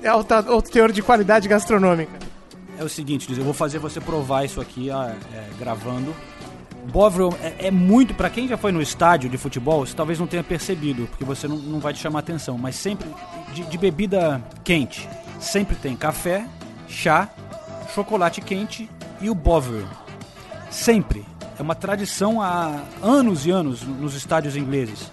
Alta, 0.07 0.37
alto 0.47 0.71
teor 0.71 0.93
de 0.93 1.01
qualidade 1.03 1.49
gastronômica. 1.49 2.13
É 2.79 2.85
o 2.85 2.89
seguinte, 2.89 3.31
eu 3.31 3.45
vou 3.45 3.55
fazer 3.55 3.79
você 3.79 4.01
provar 4.01 4.45
isso 4.45 4.61
aqui 4.61 4.91
é, 4.91 5.17
gravando. 5.59 6.15
Bovril 6.93 7.33
é, 7.41 7.69
é 7.69 7.71
muito, 7.71 8.15
pra 8.15 8.29
quem 8.29 8.47
já 8.47 8.57
foi 8.57 8.73
no 8.73 8.83
estádio 8.83 9.31
de 9.31 9.39
futebol, 9.39 9.87
você 9.87 9.95
talvez 9.95 10.19
não 10.19 10.27
tenha 10.27 10.45
percebido, 10.45 11.07
porque 11.07 11.25
você 11.25 11.49
não, 11.49 11.57
não 11.57 11.81
vai 11.81 11.95
te 11.95 12.01
chamar 12.01 12.19
atenção, 12.19 12.59
mas 12.59 12.77
sempre 12.77 13.09
de, 13.55 13.63
de 13.65 13.79
bebida 13.79 14.43
quente, 14.63 15.09
sempre 15.41 15.77
tem 15.77 15.97
café, 15.97 16.47
chá, 16.89 17.31
chocolate 17.95 18.41
quente 18.41 18.91
e 19.21 19.31
o 19.31 19.35
Bovril. 19.35 19.87
Sempre. 20.71 21.25
É 21.57 21.63
uma 21.63 21.75
tradição 21.77 22.43
há 22.43 22.83
anos 23.01 23.47
e 23.47 23.51
anos 23.51 23.83
nos 23.83 24.15
estádios 24.17 24.57
ingleses. 24.57 25.13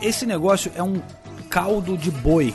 Esse 0.00 0.24
negócio 0.24 0.70
é 0.76 0.82
um 0.82 1.02
caldo 1.50 1.98
de 1.98 2.10
boi. 2.10 2.54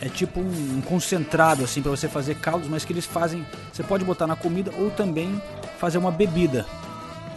É 0.00 0.08
tipo 0.08 0.40
um, 0.40 0.76
um 0.78 0.80
concentrado 0.82 1.64
assim 1.64 1.80
para 1.80 1.90
você 1.90 2.06
fazer 2.08 2.34
caldos, 2.36 2.68
mas 2.68 2.84
que 2.84 2.92
eles 2.92 3.06
fazem. 3.06 3.46
Você 3.72 3.82
pode 3.82 4.04
botar 4.04 4.26
na 4.26 4.36
comida 4.36 4.70
ou 4.78 4.90
também 4.90 5.40
fazer 5.78 5.96
uma 5.98 6.10
bebida. 6.10 6.66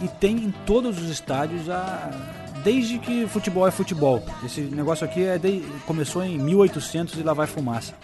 E 0.02 0.08
tem 0.08 0.36
em 0.36 0.50
todos 0.66 0.98
os 0.98 1.08
estádios 1.10 1.68
a 1.70 2.10
desde 2.62 2.98
que 2.98 3.26
futebol 3.26 3.66
é 3.66 3.70
futebol. 3.70 4.22
Esse 4.44 4.60
negócio 4.60 5.04
aqui 5.06 5.24
é 5.24 5.38
de- 5.38 5.62
começou 5.86 6.22
em 6.22 6.38
1800 6.38 7.18
e 7.18 7.22
lá 7.22 7.32
vai 7.32 7.46
fumaça. 7.46 7.94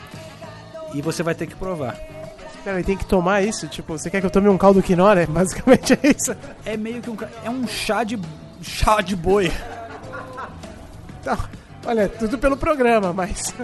E 0.94 1.02
você 1.02 1.22
vai 1.22 1.34
ter 1.34 1.46
que 1.46 1.54
provar. 1.54 1.94
Peraí, 2.64 2.82
tem 2.82 2.96
que 2.96 3.04
tomar 3.04 3.42
isso? 3.42 3.68
Tipo, 3.68 3.96
você 3.98 4.08
quer 4.10 4.20
que 4.20 4.26
eu 4.26 4.30
tome 4.30 4.48
um 4.48 4.56
caldo 4.58 4.82
quinora? 4.82 5.22
É 5.22 5.26
Basicamente 5.26 5.92
é 5.92 5.98
isso. 6.16 6.34
É 6.64 6.76
meio 6.76 7.02
que 7.02 7.10
um 7.10 7.16
é 7.44 7.50
um 7.50 7.66
chá 7.68 8.02
de 8.02 8.18
chá 8.62 9.00
de 9.02 9.14
boi. 9.14 9.52
Tá, 11.22 11.38
olha, 11.84 12.08
tudo 12.08 12.38
pelo 12.38 12.56
programa, 12.56 13.12
mas 13.12 13.54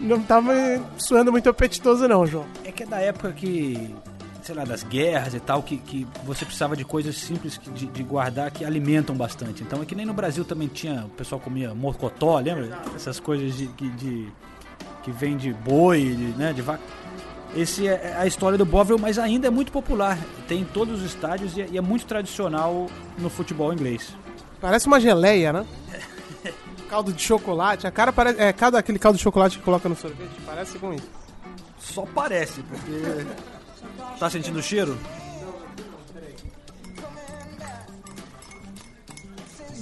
não 0.00 0.18
me 0.42 0.80
suando 0.98 1.30
muito 1.32 1.48
apetitoso 1.48 2.06
não, 2.08 2.26
João. 2.26 2.44
É 2.64 2.70
que 2.72 2.82
é 2.82 2.86
da 2.86 2.98
época 3.00 3.32
que, 3.32 3.94
sei 4.42 4.54
lá, 4.54 4.64
das 4.64 4.82
guerras 4.82 5.34
e 5.34 5.40
tal, 5.40 5.62
que, 5.62 5.76
que 5.78 6.06
você 6.24 6.44
precisava 6.44 6.76
de 6.76 6.84
coisas 6.84 7.16
simples 7.16 7.58
que- 7.58 7.70
de, 7.70 7.86
de 7.86 8.02
guardar 8.02 8.50
que 8.50 8.64
alimentam 8.64 9.16
bastante. 9.16 9.62
Então 9.62 9.82
é 9.82 9.84
que 9.84 9.94
nem 9.94 10.06
no 10.06 10.12
Brasil 10.12 10.44
também 10.44 10.68
tinha, 10.68 11.04
o 11.04 11.10
pessoal 11.10 11.40
comia 11.40 11.74
mocotó, 11.74 12.38
lembra? 12.38 12.78
Essas 12.94 13.18
coisas 13.18 13.56
de, 13.56 13.66
que- 13.68 13.88
de- 13.90 14.28
que 15.02 15.10
vem 15.10 15.36
de 15.36 15.52
boi, 15.52 16.00
de, 16.02 16.24
né, 16.38 16.52
de 16.52 16.62
vaca. 16.62 16.82
Esse 17.56 17.88
é 17.88 18.14
a 18.18 18.26
história 18.26 18.58
do 18.58 18.64
Bovril, 18.66 18.98
mas 18.98 19.18
ainda 19.18 19.46
é 19.46 19.50
muito 19.50 19.72
popular. 19.72 20.18
Tem 20.46 20.60
em 20.60 20.64
todos 20.64 21.00
os 21.00 21.06
estádios 21.06 21.56
e 21.56 21.62
é, 21.62 21.68
e 21.72 21.78
é 21.78 21.80
muito 21.80 22.04
tradicional 22.04 22.88
no 23.18 23.30
futebol 23.30 23.72
inglês. 23.72 24.14
Parece 24.60 24.86
uma 24.86 25.00
geleia, 25.00 25.52
né? 25.52 25.64
caldo 26.88 27.12
de 27.12 27.22
chocolate, 27.22 27.86
a 27.86 27.90
cara 27.90 28.12
parece. 28.12 28.40
É, 28.40 28.52
cada 28.52 28.78
aquele 28.78 28.98
caldo 28.98 29.16
de 29.16 29.22
chocolate 29.22 29.58
que 29.58 29.64
coloca 29.64 29.88
no 29.88 29.94
sorvete, 29.94 30.30
parece 30.44 30.78
com 30.78 30.92
isso. 30.92 31.08
Só 31.78 32.04
parece, 32.14 32.62
porque. 32.62 33.26
Tá 34.18 34.28
sentindo 34.28 34.58
o 34.58 34.62
cheiro? 34.62 34.98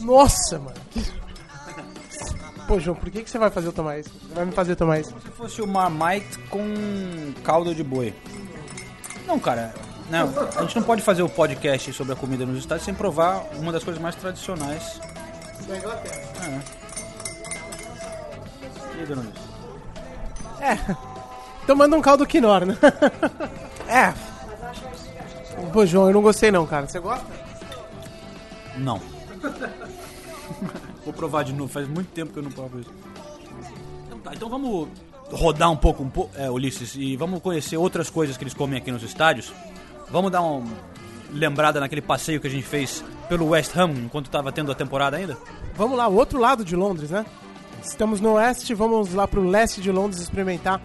Nossa, 0.00 0.58
mano. 0.58 0.76
Pô, 2.66 2.80
João, 2.80 2.96
por 2.96 3.10
que, 3.10 3.22
que 3.22 3.30
você 3.30 3.38
vai 3.38 3.50
fazer 3.50 3.68
eu 3.68 3.72
tomar 3.72 3.98
isso? 3.98 4.10
Você 4.10 4.34
vai 4.34 4.44
me 4.44 4.52
fazer 4.52 4.76
tomar 4.76 5.00
isso? 5.00 5.14
Se 5.20 5.30
fosse 5.30 5.62
o 5.62 5.66
Marmite 5.66 6.38
com 6.50 7.32
caldo 7.44 7.74
de 7.74 7.82
boi. 7.82 8.12
Não, 9.26 9.38
cara. 9.38 9.72
Não, 10.10 10.32
a 10.56 10.62
gente 10.62 10.76
não 10.76 10.82
pode 10.82 11.02
fazer 11.02 11.22
o 11.22 11.28
podcast 11.28 11.92
sobre 11.92 12.12
a 12.12 12.16
comida 12.16 12.46
nos 12.46 12.58
estádios 12.58 12.84
sem 12.84 12.94
provar 12.94 13.44
uma 13.54 13.72
das 13.72 13.82
coisas 13.82 14.00
mais 14.00 14.14
tradicionais. 14.14 15.00
Da 15.66 15.76
Inglaterra. 15.76 16.62
E 18.96 19.00
aí, 19.00 19.06
dona 19.06 19.22
Luz? 19.22 19.56
Tomando 21.66 21.96
um 21.96 22.00
caldo 22.00 22.26
quinor, 22.26 22.64
né? 22.64 22.76
é. 23.88 24.14
Pô, 25.72 25.84
João, 25.84 26.08
eu 26.08 26.14
não 26.14 26.22
gostei 26.22 26.50
não, 26.50 26.66
cara. 26.66 26.86
Você 26.86 26.98
gosta? 26.98 27.26
Não. 28.78 29.00
Vou 31.04 31.12
provar 31.12 31.44
de 31.44 31.52
novo, 31.52 31.72
faz 31.72 31.86
muito 31.88 32.08
tempo 32.08 32.32
que 32.32 32.38
eu 32.38 32.42
não 32.42 32.50
provo 32.50 32.80
isso. 32.80 32.90
Então 34.06 34.18
tá, 34.20 34.32
então 34.34 34.48
vamos 34.48 34.88
rodar 35.30 35.70
um 35.70 35.76
pouco, 35.76 36.02
um 36.02 36.10
pouco 36.10 36.30
é, 36.36 36.50
Ulisses, 36.50 36.94
e 36.96 37.16
vamos 37.16 37.40
conhecer 37.40 37.76
outras 37.76 38.10
coisas 38.10 38.36
que 38.36 38.44
eles 38.44 38.54
comem 38.54 38.78
aqui 38.78 38.90
nos 38.90 39.02
estádios. 39.02 39.52
Vamos 40.10 40.30
dar 40.30 40.40
uma 40.42 40.66
lembrada 41.32 41.80
naquele 41.80 42.02
passeio 42.02 42.40
que 42.40 42.46
a 42.46 42.50
gente 42.50 42.66
fez 42.66 43.04
pelo 43.28 43.48
West 43.48 43.76
Ham 43.76 43.90
enquanto 44.04 44.26
estava 44.26 44.52
tendo 44.52 44.70
a 44.72 44.74
temporada 44.74 45.16
ainda? 45.16 45.36
Vamos 45.74 45.98
lá, 45.98 46.08
o 46.08 46.14
outro 46.14 46.38
lado 46.38 46.64
de 46.64 46.74
Londres, 46.76 47.10
né? 47.10 47.26
Estamos 47.88 48.20
no 48.20 48.32
oeste, 48.32 48.74
vamos 48.74 49.14
lá 49.14 49.28
pro 49.28 49.48
leste 49.48 49.80
de 49.80 49.92
Londres 49.92 50.20
experimentar 50.20 50.80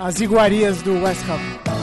as 0.00 0.20
iguarias 0.20 0.82
do 0.82 1.02
West 1.02 1.22
Ham. 1.28 1.75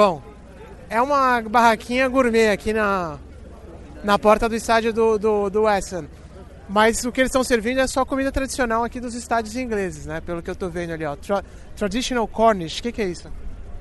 João, 0.00 0.22
é 0.88 0.98
uma 1.02 1.42
barraquinha 1.42 2.08
gourmet 2.08 2.48
aqui 2.48 2.72
na, 2.72 3.18
na 4.02 4.18
porta 4.18 4.48
do 4.48 4.54
estádio 4.56 4.94
do, 4.94 5.18
do, 5.18 5.50
do. 5.50 5.64
Mas 6.70 7.04
o 7.04 7.12
que 7.12 7.20
eles 7.20 7.28
estão 7.28 7.44
servindo 7.44 7.80
é 7.80 7.86
só 7.86 8.02
comida 8.06 8.32
tradicional 8.32 8.82
aqui 8.82 8.98
dos 8.98 9.14
estádios 9.14 9.54
ingleses, 9.56 10.06
né? 10.06 10.22
Pelo 10.22 10.40
que 10.40 10.48
eu 10.48 10.56
tô 10.56 10.70
vendo 10.70 10.94
ali, 10.94 11.04
ó. 11.04 11.16
Tra- 11.16 11.44
traditional 11.76 12.26
Cornish, 12.26 12.78
o 12.78 12.82
que, 12.84 12.92
que 12.92 13.02
é 13.02 13.08
isso? 13.08 13.30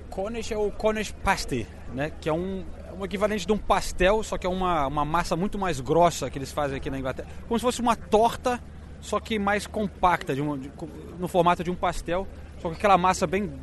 Cornish 0.09 0.51
é 0.51 0.57
o 0.57 0.69
Cornish 0.71 1.13
pasty, 1.23 1.65
né? 1.93 2.11
Que 2.19 2.27
é 2.27 2.33
um, 2.33 2.65
é 2.89 2.91
um 2.91 3.05
equivalente 3.05 3.47
de 3.47 3.53
um 3.53 3.57
pastel, 3.57 4.21
só 4.21 4.37
que 4.37 4.45
é 4.45 4.49
uma, 4.49 4.87
uma 4.87 5.05
massa 5.05 5.37
muito 5.37 5.57
mais 5.57 5.79
grossa 5.79 6.29
que 6.29 6.37
eles 6.37 6.51
fazem 6.51 6.75
aqui 6.75 6.89
na 6.89 6.99
Inglaterra. 6.99 7.29
Como 7.47 7.57
se 7.57 7.63
fosse 7.63 7.79
uma 7.79 7.95
torta, 7.95 8.61
só 8.99 9.21
que 9.21 9.39
mais 9.39 9.65
compacta, 9.65 10.35
de 10.35 10.41
uma- 10.41 10.57
de- 10.57 10.69
no 11.17 11.29
formato 11.29 11.63
de 11.63 11.71
um 11.71 11.75
pastel, 11.75 12.27
só 12.61 12.67
que 12.71 12.75
aquela 12.75 12.97
massa 12.97 13.25
bem 13.25 13.53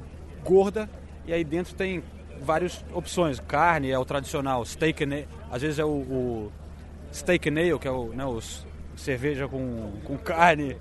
gorda. 0.42 0.88
E 1.26 1.34
aí 1.34 1.44
dentro 1.44 1.74
tem 1.74 2.02
várias 2.42 2.84
opções. 2.92 3.40
Carne 3.40 3.90
é 3.90 3.98
o 3.98 4.04
tradicional, 4.04 4.64
steak 4.64 5.04
and 5.04 5.12
ale, 5.12 5.28
às 5.50 5.62
vezes 5.62 5.78
é 5.78 5.84
o, 5.84 5.88
o 5.88 6.52
steak 7.12 7.48
and 7.48 7.58
ale, 7.58 7.78
que 7.78 7.88
é 7.88 7.90
o, 7.90 8.08
né, 8.08 8.24
os 8.24 8.66
cerveja 8.96 9.46
com, 9.46 9.92
com 10.04 10.16
carne. 10.16 10.76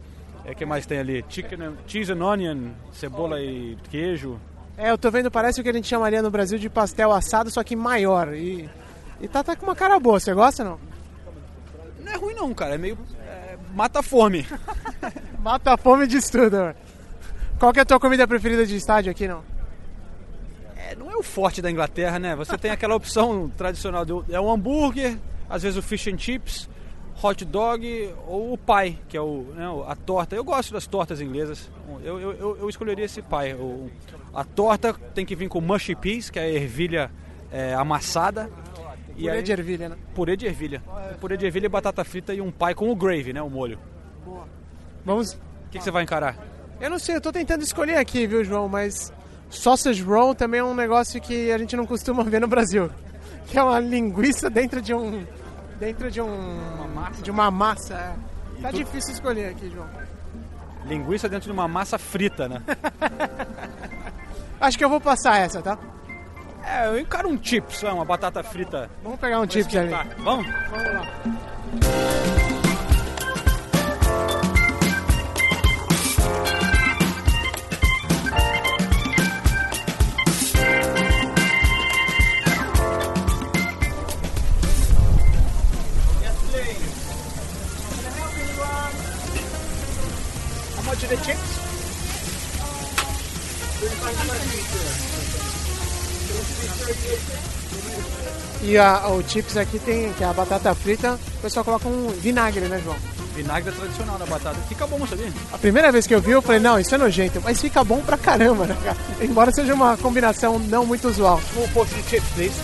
É 0.45 0.53
que 0.53 0.65
mais 0.65 0.85
tem 0.85 0.99
ali? 0.99 1.25
Chicken, 1.27 1.75
cheese 1.87 2.11
and 2.11 2.23
onion, 2.23 2.69
cebola 2.93 3.41
e 3.41 3.77
queijo. 3.89 4.39
É, 4.77 4.91
eu 4.91 4.97
tô 4.97 5.09
vendo, 5.09 5.31
parece 5.31 5.59
o 5.59 5.63
que 5.63 5.69
a 5.69 5.73
gente 5.73 5.87
chamaria 5.87 6.21
no 6.21 6.29
Brasil 6.29 6.59
de 6.59 6.69
pastel 6.69 7.11
assado, 7.11 7.49
só 7.49 7.63
que 7.63 7.75
maior. 7.75 8.33
E, 8.33 8.69
e 9.19 9.27
tá, 9.27 9.43
tá 9.43 9.55
com 9.55 9.65
uma 9.65 9.75
cara 9.75 9.99
boa, 9.99 10.19
você 10.19 10.33
gosta 10.33 10.63
ou 10.63 10.69
não? 10.69 10.79
Não 12.03 12.11
é 12.11 12.15
ruim 12.15 12.35
não, 12.35 12.53
cara. 12.53 12.75
É 12.75 12.77
meio. 12.77 12.97
é, 13.25 13.57
mata 13.73 13.99
a 13.99 14.03
fome. 14.03 14.45
Mata 15.41 15.73
a 15.73 15.77
fome 15.77 16.07
de 16.07 16.19
tudo. 16.31 16.57
mano. 16.57 16.75
Qual 17.59 17.71
que 17.71 17.77
é 17.77 17.83
a 17.83 17.85
tua 17.85 17.99
comida 17.99 18.27
preferida 18.27 18.65
de 18.65 18.75
estádio 18.75 19.11
aqui, 19.11 19.27
não? 19.27 19.43
É, 20.91 20.95
não 20.95 21.09
é 21.11 21.15
o 21.15 21.23
forte 21.23 21.61
da 21.61 21.69
Inglaterra, 21.71 22.19
né? 22.19 22.35
Você 22.35 22.57
tem 22.57 22.69
aquela 22.71 22.95
opção 22.95 23.49
tradicional 23.57 24.05
do 24.05 24.25
é 24.29 24.39
o 24.39 24.49
hambúrguer, 24.51 25.17
às 25.49 25.63
vezes 25.63 25.77
o 25.77 25.81
fish 25.81 26.07
and 26.07 26.17
chips, 26.17 26.69
hot 27.23 27.43
dog 27.45 28.13
ou 28.27 28.53
o 28.53 28.57
pie, 28.57 28.99
que 29.07 29.17
é 29.17 29.21
o, 29.21 29.45
né, 29.55 29.65
a 29.87 29.95
torta. 29.95 30.35
Eu 30.35 30.43
gosto 30.43 30.73
das 30.73 30.85
tortas 30.85 31.21
inglesas. 31.21 31.69
Eu, 32.03 32.19
eu, 32.19 32.57
eu, 32.57 32.69
escolheria 32.69 33.05
esse 33.05 33.21
pie. 33.21 33.53
O- 33.59 33.89
a 34.33 34.43
torta 34.43 34.93
tem 35.13 35.25
que 35.25 35.35
vir 35.35 35.47
com 35.49 35.59
mushy 35.61 35.95
peas, 35.95 36.29
que 36.29 36.37
é 36.37 36.43
a 36.43 36.49
ervilha 36.49 37.09
é, 37.51 37.73
amassada. 37.73 38.49
E 39.17 39.21
Purê 39.23 39.37
aí- 39.37 39.43
de 39.43 39.51
ervilha, 39.53 39.89
né? 39.89 39.95
purê 40.13 40.35
de 40.35 40.45
ervilha. 40.45 40.83
Purê 41.21 41.37
de 41.37 41.45
ervilha 41.45 41.67
e 41.67 41.69
batata 41.69 42.03
frita 42.03 42.33
e 42.33 42.41
um 42.41 42.51
pie 42.51 42.75
com 42.75 42.89
o 42.91 42.95
gravy, 42.95 43.31
né? 43.31 43.41
O 43.41 43.49
molho. 43.49 43.79
Vamos. 45.05 45.33
O 45.33 45.37
que, 45.71 45.77
que 45.77 45.83
você 45.83 45.91
vai 45.91 46.03
encarar? 46.03 46.37
Eu 46.79 46.89
não 46.89 46.99
sei, 46.99 47.15
eu 47.15 47.21
tô 47.21 47.31
tentando 47.31 47.63
escolher 47.63 47.95
aqui, 47.97 48.27
viu, 48.27 48.43
João? 48.43 48.67
Mas 48.67 49.11
sausage 49.55 50.01
roll 50.01 50.35
também 50.35 50.59
é 50.59 50.63
um 50.63 50.73
negócio 50.73 51.19
que 51.21 51.51
a 51.51 51.57
gente 51.57 51.75
não 51.75 51.85
costuma 51.85 52.23
ver 52.23 52.41
no 52.41 52.47
Brasil. 52.47 52.89
Que 53.47 53.59
é 53.59 53.63
uma 53.63 53.79
linguiça 53.79 54.49
dentro 54.49 54.81
de 54.81 54.91
um. 54.91 55.23
Dentro 55.79 56.09
de 56.09 56.19
um. 56.19 56.59
De 57.21 57.29
uma 57.29 57.51
massa. 57.51 57.93
é. 57.93 58.61
Tá 58.61 58.71
difícil 58.71 59.13
escolher 59.13 59.49
aqui, 59.49 59.69
João. 59.69 59.87
Linguiça 60.87 61.29
dentro 61.29 61.45
de 61.45 61.51
uma 61.51 61.67
massa 61.67 61.99
frita, 61.99 62.49
né? 62.49 62.63
Acho 64.59 64.77
que 64.79 64.83
eu 64.83 64.89
vou 64.89 64.99
passar 64.99 65.37
essa, 65.37 65.61
tá? 65.61 65.77
É, 66.63 66.87
eu 66.87 66.99
encaro 66.99 67.29
um 67.29 67.39
chips, 67.41 67.83
é, 67.83 67.91
uma 67.91 68.03
batata 68.03 68.41
frita. 68.41 68.89
Vamos 69.03 69.19
pegar 69.19 69.39
um 69.39 69.47
chips 69.47 69.75
ali. 69.75 69.91
Vamos? 70.23 70.47
Vamos 70.71 70.93
lá. 70.93 72.04
E 98.65 98.79
a, 98.79 99.07
o 99.09 99.21
chips 99.21 99.55
aqui 99.57 99.77
tem, 99.77 100.11
que 100.13 100.23
é 100.23 100.27
a 100.27 100.33
batata 100.33 100.73
frita, 100.73 101.19
o 101.37 101.41
pessoal 101.41 101.63
coloca 101.63 101.87
um 101.87 102.07
vinagre, 102.07 102.61
né, 102.61 102.81
João? 102.83 102.95
Vinagre 103.35 103.69
é 103.69 103.73
tradicional 103.73 104.17
na 104.17 104.25
batata. 104.25 104.57
Fica 104.67 104.87
bom, 104.87 105.05
sabia? 105.05 105.31
A 105.53 105.57
primeira 105.59 105.91
vez 105.91 106.07
que 106.07 106.15
eu 106.15 106.19
vi, 106.19 106.31
eu 106.31 106.41
falei, 106.41 106.59
não, 106.59 106.79
isso 106.79 106.95
é 106.95 106.97
nojento, 106.97 107.39
mas 107.43 107.61
fica 107.61 107.83
bom 107.83 108.01
pra 108.01 108.17
caramba, 108.17 108.65
né, 108.65 108.75
cara? 108.83 108.97
Embora 109.21 109.51
seja 109.51 109.71
uma 109.71 109.95
combinação 109.97 110.57
não 110.57 110.83
muito 110.83 111.07
usual. 111.07 111.39
Small 111.53 111.67
portion 111.69 111.99
of 111.99 112.09
chips, 112.09 112.27
please. 112.33 112.55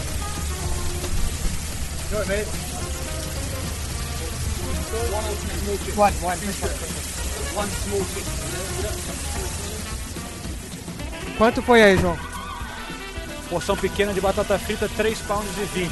One, 5.95 6.13
one. 6.23 6.37
One 7.53 7.69
small 7.69 8.03
chip. 8.05 8.25
Quanto 11.37 11.61
foi 11.61 11.81
aí, 11.83 11.97
João? 11.97 12.30
Porção 13.51 13.75
pequena 13.75 14.13
de 14.13 14.21
batata 14.21 14.57
frita, 14.57 14.89
3 14.95 15.19
pounds 15.19 15.51
e 15.57 15.65
20. 15.77 15.91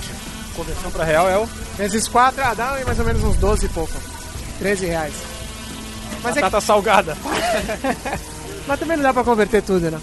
Conversão 0.56 0.90
para 0.92 1.04
real 1.04 1.30
é 1.30 1.38
o 1.38 1.46
Vezes 1.78 2.08
4, 2.08 2.42
ah, 2.42 2.54
dá 2.54 2.80
mais 2.86 3.00
ou 3.00 3.06
menos 3.06 3.22
uns 3.22 3.36
12 3.36 3.66
e 3.66 3.70
pouco. 3.70 3.94
13 4.60 4.86
reais. 4.86 5.14
Mas, 6.24 6.38
é, 6.38 6.42
batata 6.42 6.62
salgada. 6.62 7.18
mas 8.66 8.80
também 8.80 8.96
não 8.96 9.04
dá 9.04 9.14
pra 9.14 9.26
converter 9.26 9.62
tudo, 9.62 9.92
né? 9.92 10.00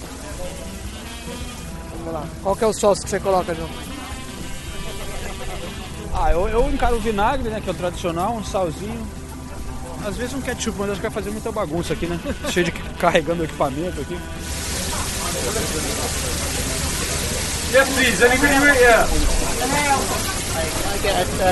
Vamos 1.99 2.13
lá. 2.13 2.27
Qual 2.43 2.55
que 2.55 2.65
é 2.65 2.67
o 2.67 2.75
sauce 2.75 3.03
que 3.03 3.09
você 3.09 3.19
coloca, 3.19 3.55
João? 3.55 3.69
Ah, 6.15 6.33
eu, 6.33 6.49
eu 6.49 6.71
encaro 6.71 6.97
o 6.97 7.01
vinagre, 7.01 7.49
né, 7.49 7.61
que 7.61 7.69
é 7.69 7.73
o 7.73 7.77
tradicional, 7.77 8.35
um 8.35 8.45
salzinho. 8.45 9.07
Às 10.07 10.17
vezes 10.17 10.35
um 10.35 10.43
ketchup, 10.43 10.79
mas 10.79 10.91
acho 10.91 11.01
que 11.01 11.09
vai 11.09 11.11
fazer 11.11 11.31
muita 11.31 11.51
bagunça 11.51 11.95
aqui, 11.95 12.07
né? 12.07 12.21
Cheio 12.53 12.67
de 12.67 12.73
carregando 12.73 13.45
equipamento 13.45 14.01
aqui. 14.01 14.19
Yes, 17.73 17.89
please. 17.95 18.23
Anybody 18.25 18.79
yeah. 18.81 19.07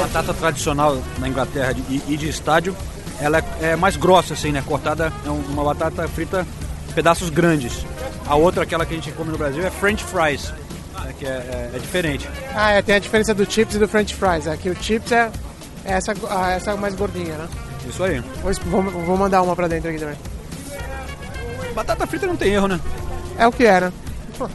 Batata 0.00 0.32
tradicional 0.34 0.98
na 1.18 1.28
Inglaterra 1.28 1.72
de- 1.72 2.02
e 2.08 2.16
de 2.16 2.28
estádio, 2.28 2.76
ela 3.20 3.38
é, 3.60 3.70
é 3.70 3.76
mais 3.76 3.96
grossa 3.96 4.34
assim, 4.34 4.50
né? 4.52 4.62
Cortada 4.66 5.12
é 5.24 5.30
um- 5.30 5.44
uma 5.50 5.62
batata 5.64 6.06
frita 6.08 6.46
em 6.88 6.92
pedaços 6.92 7.30
grandes. 7.30 7.84
A 8.26 8.34
outra, 8.36 8.62
aquela 8.62 8.86
que 8.86 8.94
a 8.94 8.96
gente 8.96 9.12
come 9.12 9.30
no 9.30 9.38
Brasil, 9.38 9.64
é 9.64 9.70
French 9.70 10.02
fries, 10.04 10.52
né, 11.04 11.14
que 11.18 11.26
é, 11.26 11.28
é- 11.28 11.70
é 11.74 11.78
diferente. 11.78 12.28
Ah, 12.54 12.72
é, 12.72 12.82
tem 12.82 12.94
a 12.94 12.98
diferença 12.98 13.34
do 13.34 13.48
chips 13.50 13.76
e 13.76 13.78
do 13.78 13.86
french 13.86 14.14
fries. 14.14 14.46
Aqui 14.48 14.70
o 14.70 14.76
chips 14.82 15.12
é, 15.12 15.30
é 15.84 15.92
essa, 15.92 16.14
essa 16.56 16.74
mais 16.76 16.94
gordinha, 16.94 17.36
né? 17.36 17.48
Isso 17.88 18.02
aí. 18.02 18.22
Vou, 18.42 18.82
vou, 18.82 19.02
vou 19.04 19.16
mandar 19.16 19.42
uma 19.42 19.54
pra 19.54 19.68
dentro 19.68 19.90
aqui 19.90 19.98
também. 19.98 20.16
Batata 21.74 22.06
frita 22.06 22.26
não 22.26 22.36
tem 22.36 22.52
erro, 22.54 22.66
né? 22.68 22.80
É 23.38 23.46
o 23.46 23.52
que 23.52 23.64
era. 23.66 23.92
This 24.38 24.48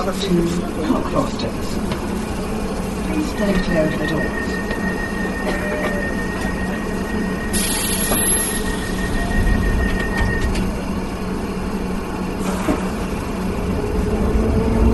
to 0.00 0.06
Cockfosters. 0.08 1.68
Please 3.04 3.28
stay 3.32 3.52
clear 3.64 3.84
of 3.84 3.98
the 3.98 4.06
doors. 4.06 4.50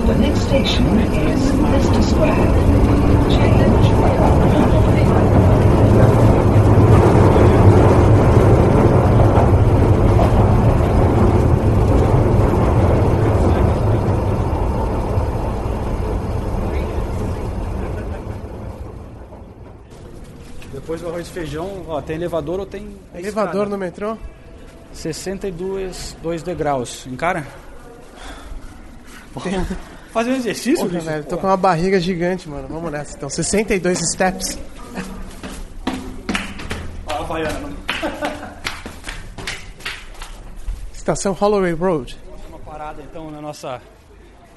The 0.07 0.15
next 0.19 0.41
station 0.41 0.85
is 1.13 1.53
Leicester 1.61 2.01
Square. 2.01 2.35
Change. 3.29 3.56
Arroz 21.17 21.27
e 21.27 21.31
feijão, 21.31 21.85
ó, 21.87 22.01
tem 22.01 22.15
elevador 22.15 22.59
ou 22.59 22.65
tem. 22.65 22.83
tem 23.11 23.21
Elevador 23.21 23.53
escada. 23.53 23.69
no 23.69 23.77
metrô? 23.77 24.17
62 24.93 26.15
dois 26.21 26.43
degraus. 26.43 27.05
Encara? 27.07 27.45
Fazer 30.11 30.31
um 30.31 30.35
exercício, 30.35 30.87
Porra, 30.87 30.99
velho, 30.99 31.23
tô 31.25 31.37
com 31.37 31.45
uma 31.47 31.57
barriga 31.57 31.99
gigante, 31.99 32.49
mano. 32.49 32.67
Vamos 32.67 32.91
nessa. 32.91 33.15
Então, 33.17 33.29
62 33.29 33.99
steps. 34.13 34.57
Ó, 37.05 37.11
a 37.11 37.17
Havaiana, 37.19 37.59
mano. 37.59 37.77
Estação 40.93 41.33
Holloway 41.33 41.73
Road. 41.73 42.17
Uma 42.49 42.59
parada 42.59 43.01
então 43.01 43.29
na 43.29 43.41
nossa 43.41 43.81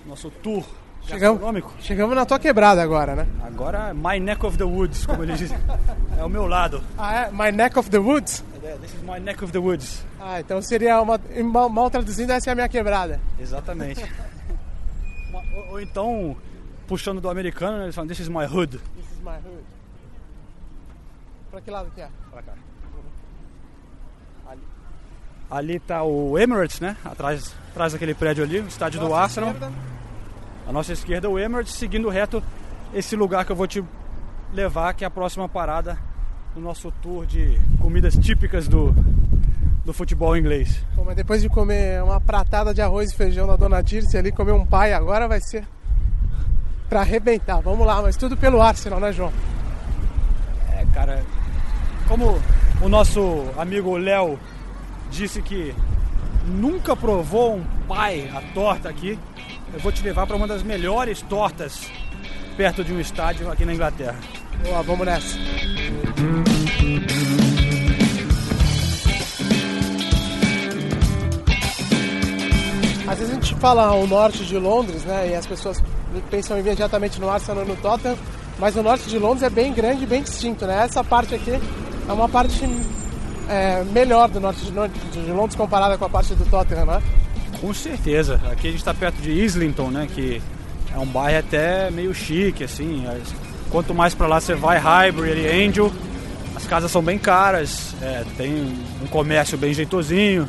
nosso 0.07 0.31
tour 0.31 0.65
Chegamos, 1.07 1.65
chegamos 1.81 2.15
na 2.15 2.25
tua 2.25 2.39
quebrada 2.39 2.83
agora, 2.83 3.17
né? 3.17 3.27
Agora 3.43 3.93
my 3.93 4.21
neck 4.21 4.45
of 4.47 4.57
the 4.57 4.65
woods, 4.65 5.07
como 5.07 5.23
eles 5.23 5.39
dizem. 5.39 5.59
É 6.21 6.25
o 6.25 6.29
meu 6.29 6.47
lado. 6.47 6.83
Ah, 6.99 7.15
é? 7.15 7.31
My 7.31 7.51
Neck 7.51 7.79
of 7.79 7.89
the 7.89 7.97
Woods? 7.99 8.45
This 8.61 8.93
is 8.93 9.03
my 9.03 9.19
neck 9.19 9.43
of 9.43 9.53
the 9.53 9.59
woods. 9.59 10.05
Ah, 10.21 10.39
então 10.39 10.61
seria 10.61 11.01
uma. 11.01 11.19
Mal, 11.43 11.71
mal 11.71 11.91
traduzindo, 11.91 12.31
essa 12.31 12.51
é 12.51 12.53
a 12.53 12.55
minha 12.55 12.69
quebrada. 12.69 13.19
Exatamente. 13.39 14.05
Ou, 15.33 15.71
ou 15.71 15.81
então, 15.81 16.37
puxando 16.87 17.21
do 17.21 17.31
americano, 17.31 17.79
né, 17.79 17.85
eles 17.85 17.95
falam, 17.95 18.09
this 18.09 18.19
is 18.19 18.29
my 18.29 18.45
hood. 18.45 18.79
This 18.79 19.13
is 19.13 19.19
my 19.21 19.37
hood. 19.37 19.65
Pra 21.51 21.61
que 21.61 21.71
lado 21.71 21.91
que 21.95 22.01
é? 22.01 22.09
Pra 22.31 22.43
cá. 22.43 22.53
Ali, 24.47 24.61
ali 25.51 25.81
tá 25.81 26.03
o 26.03 26.39
Emirates, 26.39 26.81
né? 26.81 26.97
Atrás, 27.05 27.55
atrás 27.71 27.93
daquele 27.93 28.15
prédio 28.15 28.45
ali, 28.45 28.61
o 28.61 28.67
estádio 28.67 29.01
do 29.01 29.09
Nossa 29.09 29.23
Arsenal. 29.23 29.51
esquerda. 29.51 29.73
A 30.67 30.73
nossa 30.73 30.93
esquerda 30.93 31.27
é 31.27 31.31
o 31.31 31.39
Emirates, 31.39 31.75
seguindo 31.75 32.09
reto 32.09 32.43
esse 32.93 33.17
lugar 33.17 33.45
que 33.45 33.53
eu 33.53 33.57
vou 33.57 33.67
te 33.67 33.83
levar, 34.53 34.93
que 34.95 35.05
é 35.05 35.07
a 35.07 35.11
próxima 35.11 35.49
parada 35.49 36.10
do 36.55 36.61
nosso 36.61 36.91
tour 37.03 37.27
de 37.27 37.59
comidas 37.81 38.17
típicas 38.17 38.67
do, 38.67 38.95
do 39.85 39.93
futebol 39.93 40.37
inglês. 40.37 40.85
Pô, 40.95 41.05
mas 41.05 41.17
depois 41.17 41.43
de 41.43 41.49
comer 41.49 42.03
uma 42.03 42.21
pratada 42.21 42.75
de 42.75 42.81
arroz 42.81 43.13
e 43.13 43.17
feijão 43.17 43.47
da 43.47 43.57
Dona 43.57 43.83
Dirce 43.83 44.17
ali, 44.17 44.33
comer 44.33 44.53
um 44.53 44.67
pai 44.67 44.93
agora 44.93 45.29
vai 45.29 45.41
ser 45.41 45.65
pra 46.89 47.01
arrebentar. 47.01 47.61
Vamos 47.61 47.87
lá, 47.87 48.03
mas 48.03 48.17
tudo 48.17 48.37
pelo 48.37 48.61
Arsenal, 48.61 48.99
né, 48.99 49.13
João? 49.13 49.33
É, 50.73 50.85
cara, 50.93 51.23
como 52.09 52.41
o 52.83 52.89
nosso 52.89 53.45
amigo 53.57 53.97
Léo 53.97 54.39
disse 55.11 55.41
que 55.41 55.75
nunca 56.47 56.97
provou 56.97 57.57
um 57.57 57.65
pai 57.87 58.29
a 58.35 58.41
torta 58.53 58.89
aqui, 58.89 59.19
eu 59.73 59.79
vou 59.81 59.93
te 59.93 60.03
levar 60.03 60.27
para 60.27 60.37
uma 60.37 60.49
das 60.49 60.63
melhores 60.63 61.23
tortas 61.23 61.91
perto 62.57 62.85
de 62.85 62.93
um 62.93 63.01
estádio 63.01 63.51
aqui 63.51 63.65
na 63.65 63.73
Inglaterra. 63.73 64.19
Boa, 64.65 64.83
vamos 64.83 65.07
nessa. 65.07 65.39
Às 73.07 73.19
vezes 73.19 73.33
a 73.33 73.35
gente 73.35 73.55
fala 73.57 73.93
o 73.95 74.07
norte 74.07 74.45
de 74.45 74.57
Londres, 74.57 75.05
né? 75.05 75.31
E 75.31 75.35
as 75.35 75.47
pessoas 75.47 75.83
pensam 76.31 76.59
imediatamente 76.59 77.21
no 77.21 77.29
Arsenal 77.29 77.65
no 77.65 77.75
Tottenham, 77.77 78.17
mas 78.59 78.77
o 78.77 78.83
norte 78.83 79.09
de 79.09 79.19
Londres 79.19 79.43
é 79.43 79.51
bem 79.51 79.73
grande 79.73 80.05
e 80.05 80.07
bem 80.07 80.23
distinto, 80.23 80.65
né? 80.67 80.85
Essa 80.85 81.03
parte 81.03 81.35
aqui 81.35 81.59
é 82.09 82.13
uma 82.13 82.29
parte 82.29 82.65
é, 83.49 83.83
melhor 83.85 84.29
do 84.29 84.39
norte 84.41 84.61
de 84.65 84.71
Londres, 85.33 85.57
comparada 85.57 85.99
com 85.99 86.05
a 86.05 86.09
parte 86.11 86.35
do 86.35 86.45
Tottenham, 86.49 86.87
né? 86.87 87.03
Com 87.61 87.75
certeza. 87.75 88.41
Aqui 88.51 88.69
a 88.69 88.71
gente 88.71 88.79
está 88.81 88.95
perto 88.95 89.21
de 89.21 89.33
Islington, 89.33 89.91
né? 89.91 90.07
Que 90.15 90.41
é 90.95 90.99
um 90.99 91.07
bairro 91.07 91.41
até 91.41 91.91
meio 91.91 92.15
chique, 92.15 92.65
assim. 92.65 93.05
As- 93.07 93.51
Quanto 93.71 93.95
mais 93.95 94.17
para 94.17 94.27
lá 94.27 94.41
você 94.41 94.53
vai, 94.53 94.79
Highbury 94.79 95.47
Angel, 95.47 95.93
as 96.61 96.67
casas 96.67 96.91
são 96.91 97.03
bem 97.03 97.19
caras, 97.19 97.95
é, 98.03 98.25
tem 98.37 98.53
um 99.03 99.07
comércio 99.07 99.57
bem 99.59 99.73
jeitosinho. 99.73 100.49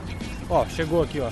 Ó, 0.49 0.65
chegou 0.65 1.01
aqui, 1.03 1.19
ó. 1.19 1.29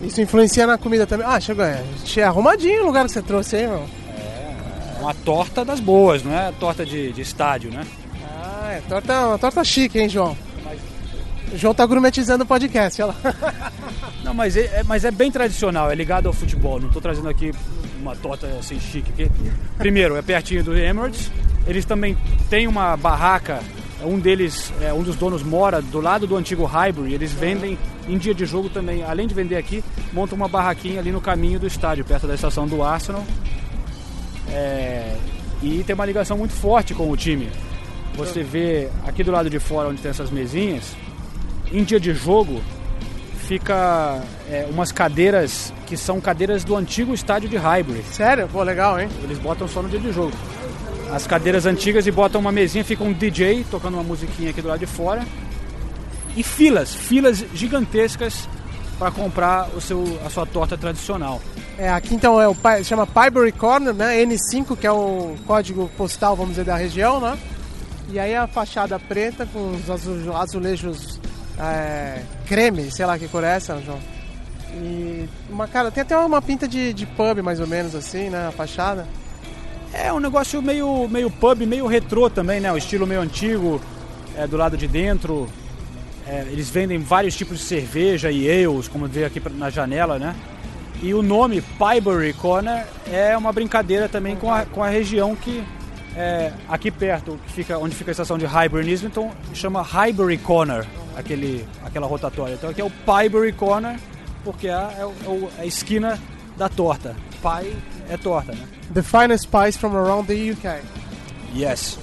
Isso 0.00 0.20
influencia 0.20 0.66
na 0.66 0.78
comida 0.78 1.06
também. 1.06 1.26
Ah, 1.28 1.40
chegou. 1.40 1.64
É, 1.64 1.82
é 2.16 2.22
arrumadinho 2.22 2.82
o 2.82 2.86
lugar 2.86 3.04
que 3.06 3.12
você 3.12 3.20
trouxe 3.22 3.56
aí, 3.56 3.66
meu. 3.66 3.84
É 4.16 5.00
uma 5.00 5.12
torta 5.14 5.64
das 5.64 5.80
boas, 5.80 6.22
não 6.22 6.32
é 6.32 6.52
torta 6.58 6.86
de, 6.86 7.12
de 7.12 7.20
estádio, 7.20 7.70
né? 7.72 7.84
Ah, 8.24 8.72
é 8.72 8.82
torta, 8.88 9.26
uma 9.28 9.38
torta 9.38 9.64
chique, 9.64 9.98
hein, 9.98 10.08
João? 10.08 10.36
O 11.52 11.56
João 11.56 11.74
tá 11.74 11.84
gourmetizando 11.86 12.44
o 12.44 12.46
podcast, 12.46 13.00
olha 13.02 13.14
lá. 13.24 13.72
Não, 14.22 14.34
mas 14.34 14.56
é, 14.56 14.64
é- 14.80 14.82
mas 14.84 15.04
é 15.04 15.10
bem 15.10 15.30
tradicional, 15.30 15.90
é 15.90 15.94
ligado 15.94 16.26
ao 16.26 16.32
futebol. 16.32 16.78
Não 16.78 16.88
estou 16.88 17.00
trazendo 17.00 17.28
aqui 17.28 17.52
uma 18.00 18.14
torta 18.14 18.46
assim 18.58 18.78
chique. 18.78 19.10
Que, 19.12 19.30
primeiro, 19.78 20.14
é 20.16 20.22
pertinho 20.22 20.62
do 20.62 20.76
Emirates. 20.76 21.30
Eles 21.66 21.84
também 21.84 22.16
têm 22.50 22.66
uma 22.66 22.96
barraca. 22.96 23.60
Um 24.02 24.18
deles, 24.18 24.72
é, 24.80 24.92
um 24.92 25.02
dos 25.02 25.16
donos 25.16 25.42
mora 25.42 25.82
do 25.82 26.00
lado 26.00 26.26
do 26.26 26.36
antigo 26.36 26.64
Highbury. 26.64 27.14
Eles 27.14 27.32
vendem 27.32 27.78
em 28.08 28.16
dia 28.16 28.34
de 28.34 28.46
jogo 28.46 28.68
também. 28.68 29.02
Além 29.02 29.26
de 29.26 29.34
vender 29.34 29.56
aqui, 29.56 29.82
montam 30.12 30.36
uma 30.36 30.48
barraquinha 30.48 31.00
ali 31.00 31.10
no 31.10 31.20
caminho 31.20 31.58
do 31.58 31.66
estádio, 31.66 32.04
perto 32.04 32.26
da 32.26 32.34
estação 32.34 32.66
do 32.66 32.82
Arsenal. 32.82 33.24
É, 34.50 35.16
e 35.62 35.82
tem 35.84 35.94
uma 35.94 36.06
ligação 36.06 36.38
muito 36.38 36.54
forte 36.54 36.94
com 36.94 37.10
o 37.10 37.16
time. 37.16 37.50
Você 38.14 38.42
vê 38.42 38.88
aqui 39.06 39.22
do 39.22 39.30
lado 39.30 39.50
de 39.50 39.58
fora, 39.58 39.88
onde 39.88 40.00
tem 40.00 40.10
essas 40.10 40.30
mesinhas, 40.30 40.96
em 41.72 41.84
dia 41.84 42.00
de 42.00 42.12
jogo, 42.14 42.60
fica 43.46 44.20
é, 44.50 44.66
umas 44.70 44.92
cadeiras 44.92 45.72
que 45.86 45.96
são 45.96 46.20
cadeiras 46.20 46.64
do 46.64 46.76
antigo 46.76 47.14
estádio 47.14 47.48
de 47.48 47.56
Highbury. 47.56 48.02
Sério? 48.10 48.48
Pô, 48.48 48.62
legal, 48.62 49.00
hein? 49.00 49.08
Eles 49.22 49.38
botam 49.38 49.66
só 49.66 49.82
no 49.82 49.88
dia 49.88 50.00
de 50.00 50.12
jogo. 50.12 50.32
As 51.12 51.26
cadeiras 51.26 51.64
antigas 51.66 52.06
e 52.06 52.10
botam 52.10 52.40
uma 52.40 52.52
mesinha, 52.52 52.84
fica 52.84 53.02
um 53.02 53.12
DJ 53.12 53.64
tocando 53.70 53.94
uma 53.94 54.02
musiquinha 54.02 54.50
aqui 54.50 54.60
do 54.60 54.68
lado 54.68 54.80
de 54.80 54.86
fora. 54.86 55.24
E 56.36 56.42
filas, 56.42 56.94
filas 56.94 57.44
gigantescas 57.54 58.48
para 58.98 59.10
comprar 59.10 59.68
o 59.74 59.80
seu, 59.80 60.04
a 60.24 60.30
sua 60.30 60.44
torta 60.46 60.76
tradicional. 60.76 61.40
É, 61.78 61.88
aqui 61.88 62.14
então 62.14 62.40
é 62.40 62.48
o 62.48 62.56
chama 62.84 63.06
Pybury 63.06 63.52
Corner, 63.52 63.94
né? 63.94 64.22
N5, 64.24 64.76
que 64.76 64.86
é 64.86 64.92
o 64.92 65.36
código 65.46 65.88
postal, 65.96 66.34
vamos 66.36 66.52
dizer, 66.52 66.64
da 66.64 66.76
região, 66.76 67.20
né? 67.20 67.38
E 68.10 68.18
aí 68.18 68.34
a 68.34 68.46
fachada 68.46 68.98
preta 68.98 69.46
com 69.46 69.70
os 69.76 69.88
azu- 69.88 70.32
azulejos 70.34 71.20
é, 71.58 72.22
creme, 72.46 72.90
sei 72.90 73.06
lá 73.06 73.18
que 73.18 73.28
cor 73.28 73.44
é 73.44 73.54
essa, 73.56 73.80
João. 73.80 73.98
E 74.74 75.28
uma 75.48 75.66
cara, 75.68 75.90
tem 75.90 76.02
até 76.02 76.16
uma 76.18 76.42
pinta 76.42 76.66
de, 76.68 76.92
de 76.92 77.06
pub 77.06 77.40
mais 77.42 77.60
ou 77.60 77.66
menos 77.66 77.94
assim, 77.94 78.28
né? 78.28 78.48
A 78.48 78.52
fachada. 78.52 79.06
É 79.92 80.12
um 80.12 80.20
negócio 80.20 80.60
meio, 80.60 81.08
meio 81.08 81.30
pub, 81.30 81.62
meio 81.62 81.86
retrô 81.86 82.28
também, 82.28 82.60
né? 82.60 82.72
O 82.72 82.76
estilo 82.76 83.06
meio 83.06 83.20
antigo, 83.20 83.80
é, 84.36 84.46
do 84.46 84.56
lado 84.56 84.76
de 84.76 84.86
dentro. 84.86 85.48
É, 86.26 86.46
eles 86.50 86.68
vendem 86.68 86.98
vários 86.98 87.34
tipos 87.34 87.58
de 87.58 87.64
cerveja 87.64 88.30
e 88.30 88.48
ales, 88.48 88.86
como 88.86 89.06
vê 89.06 89.24
aqui 89.24 89.42
na 89.50 89.70
janela, 89.70 90.18
né? 90.18 90.34
E 91.02 91.14
o 91.14 91.22
nome 91.22 91.62
Pybury 91.62 92.32
Corner 92.34 92.86
é 93.10 93.36
uma 93.36 93.52
brincadeira 93.52 94.08
também 94.08 94.36
com 94.36 94.52
a, 94.52 94.66
com 94.66 94.82
a 94.82 94.88
região 94.88 95.34
que 95.34 95.64
é, 96.16 96.52
aqui 96.68 96.90
perto, 96.90 97.38
que 97.46 97.52
fica, 97.52 97.78
onde 97.78 97.94
fica 97.94 98.10
a 98.10 98.12
estação 98.12 98.36
de 98.36 98.44
Highbury 98.44 98.88
em 98.88 98.92
Islington, 98.92 99.30
chama 99.54 99.80
Highbury 99.80 100.38
Corner, 100.38 100.84
aquele, 101.16 101.64
aquela 101.84 102.06
rotatória. 102.06 102.54
Então 102.54 102.68
aqui 102.68 102.80
é 102.80 102.84
o 102.84 102.90
Pybury 102.90 103.52
Corner, 103.52 103.96
porque 104.44 104.66
é, 104.66 104.72
é 104.72 105.02
é 105.58 105.62
a 105.62 105.66
esquina 105.66 106.18
da 106.56 106.68
torta. 106.68 107.14
Pie 107.40 107.76
é 108.08 108.16
torta, 108.16 108.52
né? 108.52 108.66
The 108.92 109.02
finest 109.02 109.48
pies 109.48 109.76
from 109.76 109.96
around 109.96 110.26
the 110.26 110.52
UK. 110.52 110.82
Yes. 111.54 111.98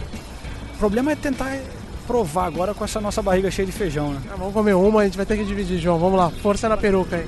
O 0.75 0.77
problema 0.77 1.11
é 1.11 1.15
tentar 1.15 1.57
provar 2.05 2.45
agora 2.45 2.73
com 2.73 2.83
essa 2.83 3.01
nossa 3.01 3.21
barriga 3.21 3.49
cheia 3.49 3.65
de 3.65 3.71
feijão, 3.71 4.13
né? 4.13 4.21
Ah, 4.31 4.35
vamos 4.37 4.53
comer 4.53 4.73
uma, 4.73 5.01
a 5.01 5.05
gente 5.05 5.17
vai 5.17 5.25
ter 5.25 5.37
que 5.37 5.43
dividir, 5.43 5.79
João. 5.79 5.97
Vamos 5.97 6.17
lá, 6.17 6.29
força 6.29 6.69
na 6.69 6.77
peruca 6.77 7.15
aí. 7.15 7.27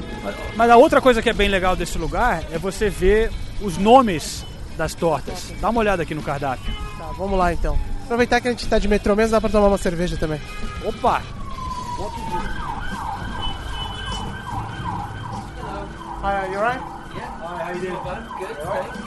Mas 0.55 0.69
a 0.69 0.77
outra 0.77 1.01
coisa 1.01 1.21
que 1.21 1.29
é 1.29 1.33
bem 1.33 1.49
legal 1.49 1.75
desse 1.75 1.97
lugar 1.97 2.43
é 2.51 2.57
você 2.57 2.89
ver 2.89 3.31
os 3.61 3.77
nomes 3.77 4.45
das 4.77 4.93
tortas. 4.93 5.51
Dá 5.59 5.69
uma 5.69 5.79
olhada 5.79 6.03
aqui 6.03 6.13
no 6.13 6.21
cardápio. 6.21 6.71
Tá, 6.97 7.11
vamos 7.17 7.37
lá 7.37 7.53
então. 7.53 7.77
Aproveitar 8.03 8.39
que 8.39 8.47
a 8.47 8.51
gente 8.51 8.67
tá 8.67 8.79
de 8.79 8.87
metrô 8.87 9.15
mesmo, 9.15 9.31
dá 9.31 9.41
pra 9.41 9.49
tomar 9.49 9.67
uma 9.67 9.77
cerveja 9.77 10.15
também. 10.17 10.39
Opa! 10.85 11.21
Hi, 16.23 16.51
you 16.51 16.59
alright? 16.59 16.96
Hi, 17.67 17.73
how 17.73 17.75
you 17.75 17.81
doing? 17.81 17.99
Good, 18.39 18.57
thanks. 18.63 18.97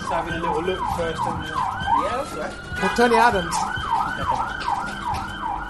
Just 0.00 0.10
having 0.10 0.32
a 0.32 0.40
little 0.40 0.62
look 0.62 0.80
first. 0.96 1.20
Yeah, 1.20 2.16
that's 2.16 2.32
right. 2.32 2.82
O 2.82 2.96
Tony 2.96 3.16
Adams. 3.16 3.56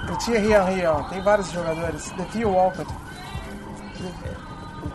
O 0.09 0.17
Thierry 0.25 0.53
Henry, 0.53 0.87
ó. 0.87 1.03
Tem 1.09 1.21
vários 1.23 1.51
jogadores. 1.51 2.13
The 2.13 2.25
Theo 2.27 2.51
Walcott. 2.51 2.89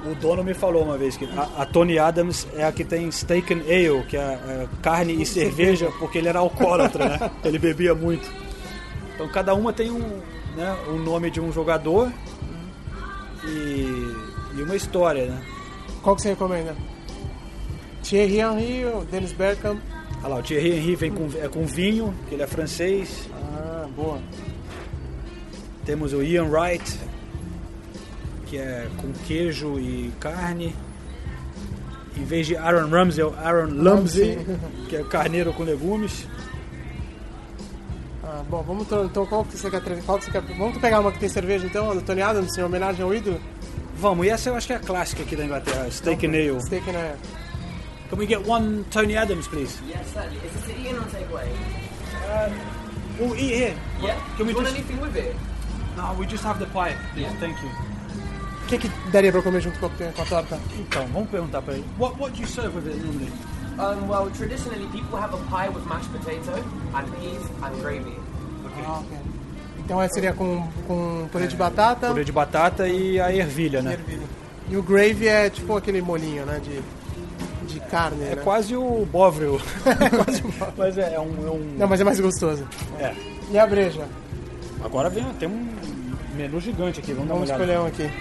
O 0.05 0.15
dono 0.15 0.45
me 0.45 0.53
falou 0.53 0.83
uma 0.83 0.97
vez 0.97 1.17
que 1.17 1.25
a, 1.25 1.61
a 1.61 1.65
Tony 1.65 1.99
Adams 1.99 2.47
é 2.55 2.63
a 2.63 2.71
que 2.71 2.85
tem 2.85 3.11
steak 3.11 3.53
and 3.53 3.63
ale, 3.67 4.03
que 4.03 4.15
é, 4.15 4.21
é 4.21 4.67
carne 4.81 5.21
e 5.21 5.25
cerveja, 5.25 5.91
porque 5.99 6.19
ele 6.19 6.29
era 6.29 6.39
alcoólatra, 6.39 7.09
né? 7.09 7.31
Ele 7.43 7.59
bebia 7.59 7.93
muito. 7.93 8.31
Então 9.13 9.27
cada 9.27 9.53
uma 9.53 9.73
tem 9.73 9.91
um, 9.91 10.21
né, 10.55 10.73
um 10.87 10.99
nome 10.99 11.29
de 11.29 11.41
um 11.41 11.51
jogador 11.51 12.09
e, 13.43 14.15
e 14.55 14.61
uma 14.61 14.75
história, 14.77 15.25
né? 15.25 15.56
Qual 16.07 16.15
que 16.15 16.21
você 16.21 16.29
recomenda? 16.29 16.73
Thierry 18.01 18.39
Henry, 18.39 18.85
Dennis 19.11 19.33
Bergkamp. 19.33 19.77
Olha 20.23 20.27
lá, 20.29 20.39
o 20.39 20.41
Thierry 20.41 20.77
Henry 20.77 20.95
vem 20.95 21.11
com, 21.11 21.27
é 21.37 21.49
com 21.49 21.65
vinho, 21.65 22.13
que 22.29 22.35
ele 22.35 22.43
é 22.43 22.47
francês. 22.47 23.29
Ah, 23.35 23.85
boa. 23.93 24.17
Temos 25.85 26.13
o 26.13 26.23
Ian 26.23 26.45
Wright, 26.45 26.97
que 28.45 28.57
é 28.57 28.87
com 28.95 29.11
queijo 29.27 29.77
e 29.81 30.13
carne. 30.17 30.73
Em 32.15 32.23
vez 32.23 32.47
de 32.47 32.55
Aaron 32.55 32.87
Ramsey, 32.89 33.21
é 33.21 33.25
o 33.25 33.33
Aaron 33.37 33.65
Lumsey, 33.73 34.37
que 34.87 34.95
é 34.95 35.03
carneiro 35.03 35.51
com 35.51 35.63
legumes. 35.63 36.25
Ah, 38.23 38.43
bom, 38.49 38.63
vamos 38.63 38.87
to- 38.87 39.03
então 39.03 39.25
qual 39.25 39.43
que 39.43 39.57
você 39.57 39.69
quer 39.69 39.81
trazer? 39.83 40.03
Qual 40.03 40.17
que 40.17 40.23
você 40.23 40.31
quer? 40.31 40.41
Vamos 40.57 40.77
pegar 40.77 41.01
uma 41.01 41.11
que 41.11 41.19
tem 41.19 41.27
cerveja 41.27 41.65
então, 41.67 41.93
do 41.93 42.01
Tony 42.01 42.21
Adams, 42.21 42.57
em 42.57 42.63
homenagem 42.63 43.03
ao 43.03 43.13
ídolo? 43.13 43.41
Vamos, 43.99 44.27
e 44.27 44.29
essa 44.29 44.49
eu 44.49 44.55
acho 44.55 44.67
que 44.67 44.73
é 44.73 44.75
a 44.75 44.79
clássica 44.79 45.23
aqui 45.23 45.35
da 45.35 45.43
Inglaterra, 45.43 45.89
Steak 45.89 46.25
and 46.27 46.29
Ale. 46.29 46.61
Steak 46.61 46.87
and 46.89 46.97
Ale. 46.97 47.17
Can 48.09 48.17
we 48.17 48.27
get 48.27 48.47
one 48.47 48.85
Tony 48.91 49.17
Adams, 49.17 49.47
please? 49.47 49.81
Yes, 49.87 50.05
certainly. 50.13 50.37
Is 50.45 50.53
this 50.53 50.77
Ian 50.77 50.99
on 50.99 51.09
takeaway? 51.09 51.49
Oh, 53.19 53.35
eat 53.35 53.55
here. 53.55 53.75
Yeah. 54.01 54.15
Can 54.37 54.45
we 54.45 54.53
Do 54.53 54.59
you 54.59 54.65
want 54.65 54.67
anything 54.67 55.01
with 55.01 55.15
it? 55.15 55.35
No, 55.97 56.13
we 56.17 56.27
just 56.27 56.43
have 56.43 56.59
the 56.59 56.67
pie, 56.67 56.95
please. 57.13 57.23
Yeah. 57.23 57.39
Thank 57.39 57.57
you. 57.63 57.69
O 57.69 58.69
que, 58.69 58.77
que 58.77 58.89
daria 59.11 59.31
pra 59.31 59.41
comer 59.41 59.61
junto 59.61 59.79
com 59.79 59.87
a, 59.87 60.25
torta? 60.25 60.59
Então, 60.77 61.07
vamos 61.07 61.29
perguntar 61.29 61.61
para 61.61 61.73
ele. 61.73 61.85
What, 61.97 62.19
what 62.19 62.33
do 62.33 62.41
you 62.41 62.47
serve 62.47 62.75
with 62.75 62.87
it 62.87 62.97
normally? 63.03 63.31
Um, 63.79 64.07
well, 64.07 64.29
traditionally, 64.31 64.87
people 64.87 65.17
have 65.17 65.33
a 65.33 65.37
pie 65.49 65.69
with 65.69 65.85
mashed 65.87 66.11
potato 66.11 66.63
and 66.93 67.07
peas 67.17 67.41
and 67.63 67.81
gravy. 67.81 68.15
Ah, 68.85 68.99
ok. 68.99 69.26
Então 69.87 70.01
essa 70.01 70.15
seria 70.15 70.33
com, 70.33 70.67
com 70.85 71.29
purê 71.31 71.47
de 71.47 71.55
batata. 71.55 72.09
Purê 72.09 72.25
de 72.25 72.31
batata 72.33 72.89
e 72.89 73.21
a 73.21 73.33
ervilha, 73.33 73.81
né? 73.81 73.97
E 74.69 74.75
o 74.75 74.83
gravy 74.83 75.29
é 75.29 75.49
tipo 75.49 75.77
aquele 75.77 76.01
molinho, 76.01 76.45
né? 76.45 76.59
De, 76.61 77.73
de 77.73 77.79
carne, 77.79 78.21
É 78.25 78.35
né? 78.35 78.41
quase 78.43 78.75
o 78.75 79.07
Bovril. 79.09 79.61
Mas 80.75 80.97
é, 80.97 81.13
é 81.13 81.19
um... 81.21 81.47
É 81.47 81.51
um... 81.51 81.75
Não, 81.77 81.87
mas 81.87 82.01
é 82.01 82.03
mais 82.03 82.19
gostoso. 82.19 82.67
É. 82.99 83.13
E 83.49 83.57
a 83.57 83.65
breja? 83.65 84.05
Agora 84.83 85.09
vem, 85.09 85.23
tem 85.39 85.47
um 85.47 85.69
menu 86.35 86.59
gigante 86.59 86.99
aqui, 86.99 87.13
vamos, 87.13 87.29
Vamos 87.29 87.47
dar 87.47 87.55
uma 87.55 87.63
escolher 87.63 87.79
um 87.79 87.85
aqui. 87.87 88.11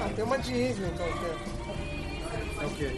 Ah, 0.00 0.08
tem 0.16 0.24
uma 0.24 0.38
de 0.38 0.52
Islington 0.54 1.04
então. 1.04 2.62
É 2.62 2.66
o 2.66 2.70
quê? 2.70 2.96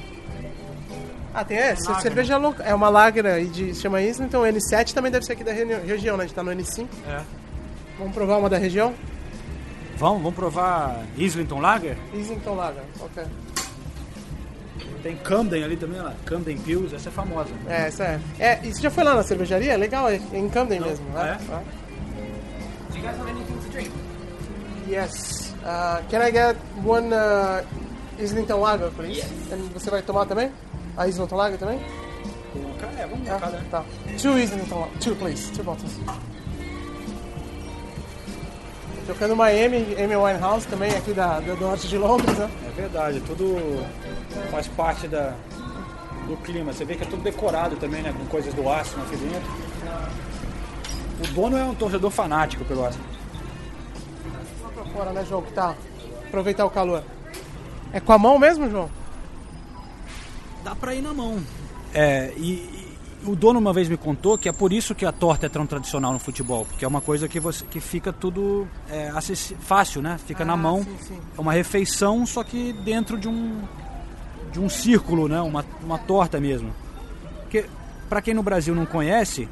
Ah, 1.33 1.45
tem 1.45 1.57
essa? 1.59 2.01
Cerveja 2.01 2.37
louca. 2.37 2.63
É 2.65 2.75
uma 2.75 2.89
lager 2.89 3.25
aí 3.27 3.47
de 3.47 3.75
se 3.75 3.83
chama 3.83 4.03
Islington. 4.03 4.43
N7 4.45 4.93
também 4.93 5.13
deve 5.13 5.25
ser 5.25 5.33
aqui 5.35 5.45
da 5.45 5.53
regi- 5.53 5.87
região, 5.87 6.17
né? 6.17 6.25
A 6.25 6.27
gente 6.27 6.35
tá 6.35 6.43
no 6.43 6.51
N5. 6.51 6.87
É. 7.09 7.21
Vamos 7.99 8.15
provar 8.15 8.39
uma 8.39 8.49
da 8.49 8.59
região? 8.59 8.93
Vamos, 9.97 10.23
vamos 10.23 10.35
provar 10.35 11.05
Islington 11.17 11.61
Lager? 11.61 11.97
Islington 12.15 12.55
Lager, 12.55 12.83
ok. 13.01 13.23
Tem 15.03 15.17
Camden 15.17 15.63
ali 15.65 15.77
também, 15.77 15.99
olha 16.01 16.09
lá. 16.11 16.15
Camden 16.27 16.59
Pills, 16.59 16.95
essa 16.95 17.09
é 17.09 17.13
famosa. 17.13 17.51
É, 17.69 17.87
essa 17.87 18.05
é. 18.05 18.21
É, 18.39 18.61
e 18.63 18.75
você 18.75 18.81
já 18.83 18.91
foi 18.91 19.05
lá 19.05 19.15
na 19.15 19.23
cervejaria? 19.23 19.73
É 19.73 19.77
legal, 19.77 20.09
é 20.11 20.21
em 20.33 20.49
Camden 20.49 20.81
mesmo, 20.81 21.07
Ah, 21.15 21.23
né? 21.25 21.39
é? 21.41 21.53
Ah. 21.55 21.63
Do 22.91 22.97
you 22.97 23.03
guys 23.03 23.19
want 23.19 23.31
anything 23.31 23.59
to 23.59 23.69
drink? 23.71 23.91
Yes. 24.89 25.55
Uh, 25.63 26.03
can 26.11 26.21
I 26.23 26.31
get 26.33 26.57
one 26.85 27.13
uh, 27.15 27.63
Islington 28.19 28.57
Lager, 28.61 28.91
please? 28.91 29.19
Yes. 29.21 29.31
And 29.53 29.69
você 29.73 29.91
vai 29.91 30.03
tomar 30.03 30.27
também? 30.27 30.51
A 31.01 31.09
Islington 31.09 31.35
Lager 31.37 31.59
também? 31.59 31.81
É, 32.99 33.07
vamos 33.07 33.27
Ah, 33.27 33.39
cada. 33.41 33.57
tá. 33.71 33.85
Two 34.21 34.39
Islington 34.39 34.81
Lager. 34.81 34.99
Two, 35.01 35.17
please. 35.17 35.51
Two 35.53 35.65
bottles. 35.65 35.93
Tocando 39.07 39.33
uma 39.33 39.47
Amy, 39.47 39.97
Winehouse 39.97 40.67
também, 40.67 40.95
aqui 40.95 41.15
da, 41.15 41.41
do 41.41 41.57
norte 41.57 41.89
de 41.89 41.97
Londres, 41.97 42.37
né? 42.37 42.51
É 42.69 42.71
verdade, 42.83 43.21
tudo 43.21 43.83
faz 44.51 44.69
parte 44.69 45.09
da, 45.09 45.33
do 46.29 46.37
clima. 46.37 46.71
Você 46.73 46.85
vê 46.85 46.95
que 46.97 47.03
é 47.03 47.07
tudo 47.07 47.23
decorado 47.23 47.77
também, 47.77 48.03
né? 48.03 48.13
Com 48.17 48.27
coisas 48.27 48.53
do 48.53 48.69
Arsenal 48.69 49.07
aqui 49.07 49.17
dentro. 49.17 49.51
O 51.25 51.27
dono 51.35 51.57
é 51.57 51.65
um 51.65 51.75
torcedor 51.75 52.11
fanático 52.11 52.63
pelo 52.67 52.85
Arsenal. 52.85 53.09
Só 54.61 54.69
pra 54.69 54.85
fora, 54.85 55.13
né, 55.13 55.25
João? 55.27 55.41
Que 55.43 55.53
tá. 55.53 55.75
Aproveitar 56.29 56.67
o 56.67 56.71
calor. 56.71 57.03
É 57.91 58.01
com 58.01 58.13
a 58.13 58.19
mão 58.19 58.39
mesmo, 58.39 58.71
João? 58.71 58.91
Dá 60.65 60.75
pra 60.75 60.95
ir 60.95 61.03
na 61.03 61.13
mão. 61.15 61.39
É, 61.95 62.33
e, 62.37 62.53
e 62.53 62.97
o 63.27 63.35
dono 63.35 63.59
uma 63.59 63.73
vez 63.73 63.89
me 63.89 63.97
contou 63.97 64.39
que 64.39 64.49
é 64.49 64.53
por 64.53 64.73
isso 64.73 64.95
que 64.95 65.05
a 65.05 65.13
torta 65.13 65.47
é 65.47 65.49
tão 65.49 65.67
tradicional 65.67 66.13
no 66.13 66.19
futebol, 66.19 66.65
porque 66.65 66.85
é 66.85 66.89
uma 66.89 67.01
coisa 67.01 67.29
que, 67.29 67.41
você, 67.41 67.65
que 67.65 67.81
fica 67.81 68.13
tudo 68.13 68.67
é, 68.89 69.11
fácil, 69.61 70.01
né? 70.03 70.19
Fica 70.27 70.45
na 70.45 70.55
Ah, 70.55 70.57
mão. 70.57 70.83
sim, 70.85 70.97
sim. 71.09 71.19
É 71.37 71.41
uma 71.41 71.53
refeição, 71.53 72.25
só 72.27 72.43
que 72.45 72.73
dentro 72.85 73.19
de 73.19 73.29
um, 73.29 73.61
de 74.53 74.61
um 74.61 74.69
círculo, 74.69 75.29
né? 75.29 75.41
Uma, 75.41 75.65
uma 75.83 75.99
torta 75.99 76.39
mesmo. 76.41 76.73
Porque, 77.43 77.67
pra 78.09 78.23
quem 78.23 78.35
no 78.35 78.43
Brasil 78.43 78.75
não 78.75 78.87
conhece, 78.87 79.49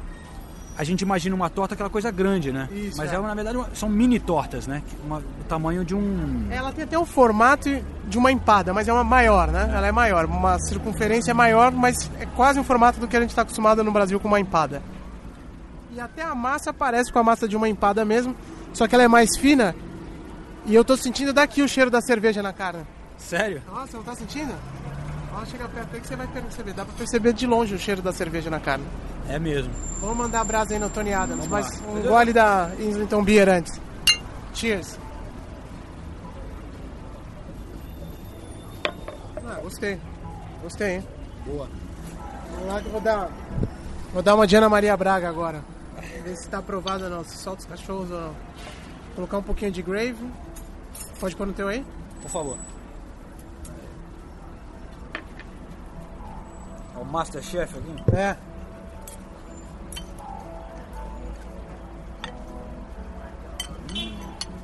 a 0.79 0.83
gente 0.85 1.01
imagina 1.01 1.35
uma 1.35 1.49
torta 1.49 1.73
aquela 1.73 1.89
coisa 1.89 2.09
grande, 2.09 2.53
né? 2.53 2.69
Isso, 2.71 2.97
Mas 2.97 3.11
é. 3.11 3.15
é. 3.15 3.19
na 3.19 3.33
verdade 3.33 3.57
uma- 3.57 3.69
são 3.75 3.89
mini 3.89 4.17
tortas, 4.17 4.65
né? 4.65 4.81
Uma, 5.05 5.17
o 5.17 5.43
tamanho 5.49 5.83
de 5.83 5.93
um. 5.93 6.47
Ela 6.49 6.71
tem 6.71 6.85
até 6.85 6.97
o 6.97 7.05
formato 7.05 7.69
de 8.07 8.17
uma 8.17 8.31
empada, 8.31 8.73
mas 8.73 8.87
é 8.87 8.93
uma 8.93 9.03
maior, 9.03 9.49
né? 9.51 9.69
Ela 9.75 9.87
é 9.87 9.91
maior, 9.91 10.23
uma 10.23 10.57
circunferência 10.59 11.33
maior, 11.33 11.69
mas 11.73 12.09
é 12.17 12.25
quase 12.25 12.57
um 12.61 12.63
formato 12.63 12.97
do 12.97 13.09
que 13.09 13.17
a 13.17 13.19
gente 13.19 13.31
está 13.31 13.41
acostumado 13.41 13.83
no 13.83 13.91
Brasil 13.91 14.17
com 14.21 14.29
uma 14.29 14.39
empada. 14.39 14.81
E 15.91 15.99
até 15.99 16.21
a 16.21 16.33
massa 16.33 16.71
parece 16.73 17.11
com 17.11 17.19
a 17.19 17.23
massa 17.23 17.45
de 17.45 17.57
uma 17.57 17.67
empada 17.67 18.05
mesmo, 18.05 18.33
só 18.71 18.87
que 18.87 18.95
ela 18.95 19.03
é 19.03 19.07
mais 19.09 19.35
fina. 19.37 19.75
E 20.65 20.73
eu 20.73 20.85
tô 20.85 20.95
sentindo 20.95 21.33
daqui 21.33 21.61
o 21.61 21.67
cheiro 21.67 21.91
da 21.91 21.99
cerveja 21.99 22.41
na 22.41 22.53
carne. 22.53 22.83
Sério? 23.17 23.61
Nossa, 23.69 23.97
não 23.97 24.03
tá 24.05 24.15
sentindo? 24.15 24.53
Ó, 25.33 25.45
chega 25.45 25.67
perto 25.69 25.95
aí 25.95 26.01
que 26.01 26.07
você 26.07 26.15
vai 26.15 26.27
perceber. 26.27 26.73
Dá 26.73 26.85
pra 26.85 26.93
perceber 26.95 27.33
de 27.33 27.45
longe 27.47 27.75
o 27.75 27.79
cheiro 27.79 28.01
da 28.01 28.11
cerveja 28.11 28.49
na 28.49 28.59
carne. 28.59 28.85
É 29.27 29.37
mesmo. 29.39 29.71
Vamos 30.01 30.17
mandar 30.17 30.41
a 30.41 30.43
brasa 30.43 30.73
aí 30.73 30.79
no 30.79 30.89
Tony 30.89 31.13
Adams, 31.13 31.45
Vamos 31.45 31.67
mas 31.69 31.81
lá. 31.81 31.87
um 31.91 32.01
gole 32.01 32.33
da 32.33 32.71
Islington 32.79 33.23
Beer 33.23 33.47
antes. 33.49 33.79
Cheers. 34.53 34.97
Ah, 39.45 39.59
gostei. 39.61 39.99
Gostei, 40.63 40.95
hein? 40.95 41.07
Boa. 41.45 41.67
Vamos 42.53 42.67
lá 42.67 42.81
que 42.81 42.85
eu 42.87 42.91
vou 42.91 43.01
dar. 43.01 43.29
Vou 44.13 44.23
dar 44.23 44.35
uma 44.35 44.47
de 44.47 44.55
Ana 44.55 44.69
Maria 44.69 44.97
Braga 44.97 45.29
agora. 45.29 45.63
Ver 46.23 46.35
se 46.35 46.49
tá 46.49 46.57
aprovado 46.57 47.05
ou 47.05 47.09
não, 47.09 47.23
se 47.23 47.37
solta 47.37 47.61
os 47.61 47.65
cachorros 47.67 48.11
ou 48.11 48.19
não. 48.19 48.35
Colocar 49.15 49.37
um 49.37 49.43
pouquinho 49.43 49.71
de 49.71 49.81
grave. 49.81 50.17
Pode 51.19 51.35
pôr 51.35 51.45
no 51.47 51.53
teu 51.53 51.67
aí? 51.67 51.85
Por 52.21 52.29
favor. 52.29 52.57
É 56.99 57.01
o 57.01 57.05
Masterchef 57.05 57.77
aqui? 57.77 58.15
É. 58.15 58.35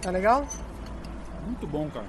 Tá 0.01 0.11
legal? 0.11 0.45
Muito 1.45 1.65
bom, 1.65 1.89
cara. 1.89 2.05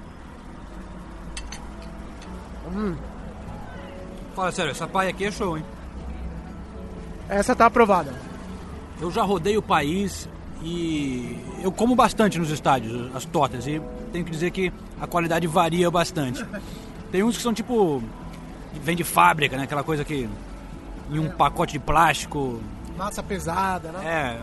Fala 4.35 4.51
sério, 4.51 4.71
essa 4.71 4.87
paia 4.87 5.09
aqui 5.09 5.25
é 5.25 5.31
show, 5.31 5.57
hein? 5.57 5.63
Essa 7.29 7.55
tá 7.55 7.65
aprovada. 7.65 8.13
Eu 8.99 9.09
já 9.09 9.23
rodei 9.23 9.57
o 9.57 9.61
país 9.61 10.27
e 10.61 11.39
eu 11.61 11.71
como 11.71 11.95
bastante 11.95 12.37
nos 12.37 12.49
estádios 12.49 13.15
as 13.15 13.25
tortas 13.25 13.65
e 13.65 13.81
tenho 14.11 14.25
que 14.25 14.31
dizer 14.31 14.51
que 14.51 14.73
a 14.99 15.07
qualidade 15.07 15.47
varia 15.47 15.89
bastante. 15.89 16.45
Tem 17.11 17.23
uns 17.23 17.37
que 17.37 17.43
são 17.43 17.53
tipo 17.53 18.03
vem 18.83 18.95
de 18.95 19.03
fábrica, 19.03 19.55
né? 19.57 19.63
Aquela 19.63 19.83
coisa 19.83 20.03
que 20.03 20.27
em 21.11 21.19
um 21.19 21.29
pacote 21.29 21.73
de 21.73 21.79
plástico. 21.79 22.59
Massa 22.97 23.21
pesada, 23.23 23.91
né? 23.91 23.99
É, 24.05 24.37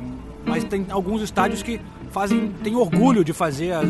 mas 0.46 0.64
tem 0.64 0.86
alguns 0.90 1.22
estádios 1.22 1.62
que 1.62 1.80
fazem 2.10 2.48
tem 2.62 2.76
orgulho 2.76 3.24
de 3.24 3.32
fazer 3.32 3.72
a- 3.72 3.82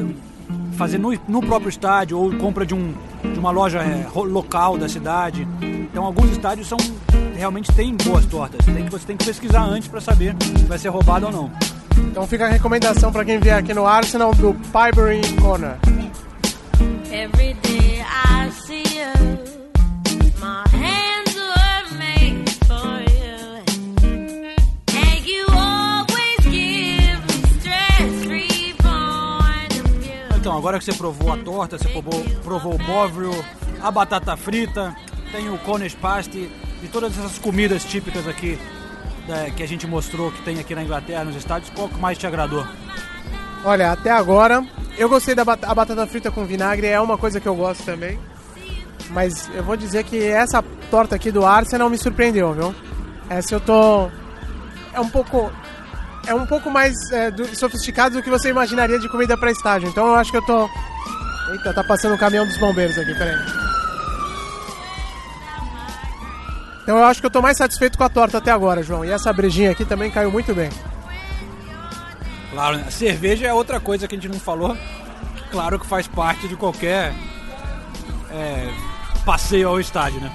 fazer 0.77 0.99
no, 0.99 1.13
no 1.29 1.41
próprio 1.41 1.69
estádio 1.69 2.19
ou 2.19 2.33
compra 2.37 2.67
de, 2.67 2.75
um, 2.75 2.93
de 3.23 3.39
uma 3.39 3.51
loja 3.51 3.81
é, 3.83 4.07
local 4.15 4.77
da 4.77 4.89
cidade. 4.89 5.47
Então 5.63 6.05
alguns 6.05 6.31
estádios 6.31 6.67
são 6.67 6.79
realmente 7.37 7.71
têm 7.73 7.95
boas 7.97 8.25
tortas. 8.27 8.65
Tem 8.65 8.85
que, 8.85 8.91
você 8.91 9.07
tem 9.07 9.17
que 9.17 9.25
pesquisar 9.25 9.63
antes 9.65 9.89
para 9.89 10.01
saber 10.01 10.35
se 10.59 10.65
vai 10.65 10.79
ser 10.79 10.89
roubado 10.89 11.27
ou 11.27 11.33
não. 11.33 11.53
Então 12.11 12.27
fica 12.27 12.47
a 12.47 12.49
recomendação 12.49 13.13
pra 13.13 13.25
quem 13.25 13.39
vier 13.39 13.59
aqui 13.59 13.73
no 13.75 13.87
Arsenal 13.87 14.33
do 14.35 14.55
Pibery 14.55 15.21
Corner. 15.41 15.77
Every 17.13 17.55
day 17.63 18.01
I 18.03 18.51
see 18.51 18.83
you, 18.99 19.13
Então, 30.55 30.61
agora 30.61 30.79
que 30.79 30.85
você 30.85 30.93
provou 30.93 31.33
a 31.33 31.37
torta, 31.37 31.77
você 31.77 31.89
provou, 31.89 32.25
provou 32.45 32.75
o 32.77 32.79
bovril, 32.79 33.33
a 33.83 33.91
batata 33.91 34.37
frita, 34.37 34.95
tem 35.33 35.51
o 35.51 35.59
Cornish 35.59 35.97
pasty 35.97 36.49
e 36.81 36.87
todas 36.87 37.19
essas 37.19 37.39
comidas 37.41 37.83
típicas 37.85 38.29
aqui 38.29 38.57
né, 39.27 39.53
que 39.57 39.65
a 39.65 39.67
gente 39.67 39.85
mostrou 39.85 40.31
que 40.31 40.41
tem 40.43 40.61
aqui 40.61 40.73
na 40.73 40.85
Inglaterra, 40.85 41.25
nos 41.25 41.35
estádios, 41.35 41.71
qual 41.75 41.89
que 41.89 41.99
mais 41.99 42.17
te 42.17 42.25
agradou? 42.25 42.65
Olha, 43.65 43.91
até 43.91 44.13
agora, 44.13 44.65
eu 44.97 45.09
gostei 45.09 45.35
da 45.35 45.45
bat- 45.45 45.65
a 45.65 45.75
batata 45.75 46.07
frita 46.07 46.31
com 46.31 46.45
vinagre, 46.45 46.87
é 46.87 47.01
uma 47.01 47.19
coisa 47.19 47.41
que 47.41 47.49
eu 47.49 47.57
gosto 47.57 47.83
também. 47.83 48.17
Mas 49.11 49.51
eu 49.57 49.65
vou 49.65 49.77
dizer 49.77 50.05
que 50.05 50.23
essa 50.25 50.63
torta 50.89 51.17
aqui 51.17 51.33
do 51.33 51.45
Arsenal 51.45 51.91
me 51.91 51.99
surpreendeu, 51.99 52.53
viu? 52.55 52.73
Essa 53.29 53.57
eu 53.57 53.61
tô. 53.61 54.09
É 54.93 55.01
um 55.01 55.09
pouco. 55.09 55.51
É 56.27 56.35
um 56.35 56.47
pouco 56.47 56.71
mais 56.71 56.95
é, 57.13 57.31
do- 57.31 57.55
sofisticado 57.57 58.17
do 58.17 58.23
que 58.23 58.31
você 58.31 58.49
imaginaria 58.49 58.99
de 58.99 59.09
comida 59.09 59.37
pra 59.37 59.51
estágio. 59.51 59.89
Então 59.89 60.07
eu 60.07 60.15
acho 60.15 60.31
que 60.31 60.37
eu 60.39 60.43
tô. 60.47 60.69
Eita, 61.53 61.75
tá 61.75 61.85
passando 61.85 62.15
um 62.15 62.19
caminhão 62.19 62.47
dos 62.47 62.57
bombeiros 62.57 62.97
aqui, 62.97 63.13
peraí. 63.15 63.37
Então 66.83 66.99
eu 66.99 67.05
acho 67.05 67.21
que 67.21 67.27
eu 67.27 67.31
tô 67.31 67.41
mais 67.41 67.57
satisfeito 67.57 67.97
com 67.97 68.05
a 68.05 68.09
torta 68.09 68.39
até 68.39 68.51
agora, 68.51 68.83
João. 68.83 69.05
E 69.05 69.11
essa 69.11 69.33
brejinha 69.33 69.71
aqui 69.71 69.85
também 69.85 70.11
caiu 70.11 70.31
muito 70.31 70.55
bem. 70.55 70.69
Claro, 72.53 72.77
né? 72.77 72.85
a 72.87 72.91
cerveja 72.91 73.47
é 73.47 73.53
outra 73.53 73.81
coisa 73.81 74.07
que 74.07 74.15
a 74.15 74.19
gente 74.19 74.31
não 74.31 74.39
falou, 74.39 74.77
claro 75.51 75.79
que 75.79 75.87
faz 75.87 76.07
parte 76.07 76.47
de 76.47 76.55
qualquer 76.55 77.13
é, 78.31 78.71
passeio 79.25 79.69
ao 79.69 79.81
estádio, 79.81 80.21
né? 80.21 80.31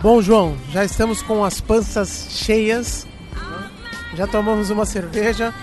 Bom, 0.00 0.22
João, 0.22 0.56
já 0.70 0.84
estamos 0.84 1.20
com 1.20 1.44
as 1.44 1.60
panças 1.60 2.28
cheias. 2.30 3.07
Já 4.18 4.26
tomamos 4.26 4.68
uma 4.68 4.84
cerveja. 4.84 5.54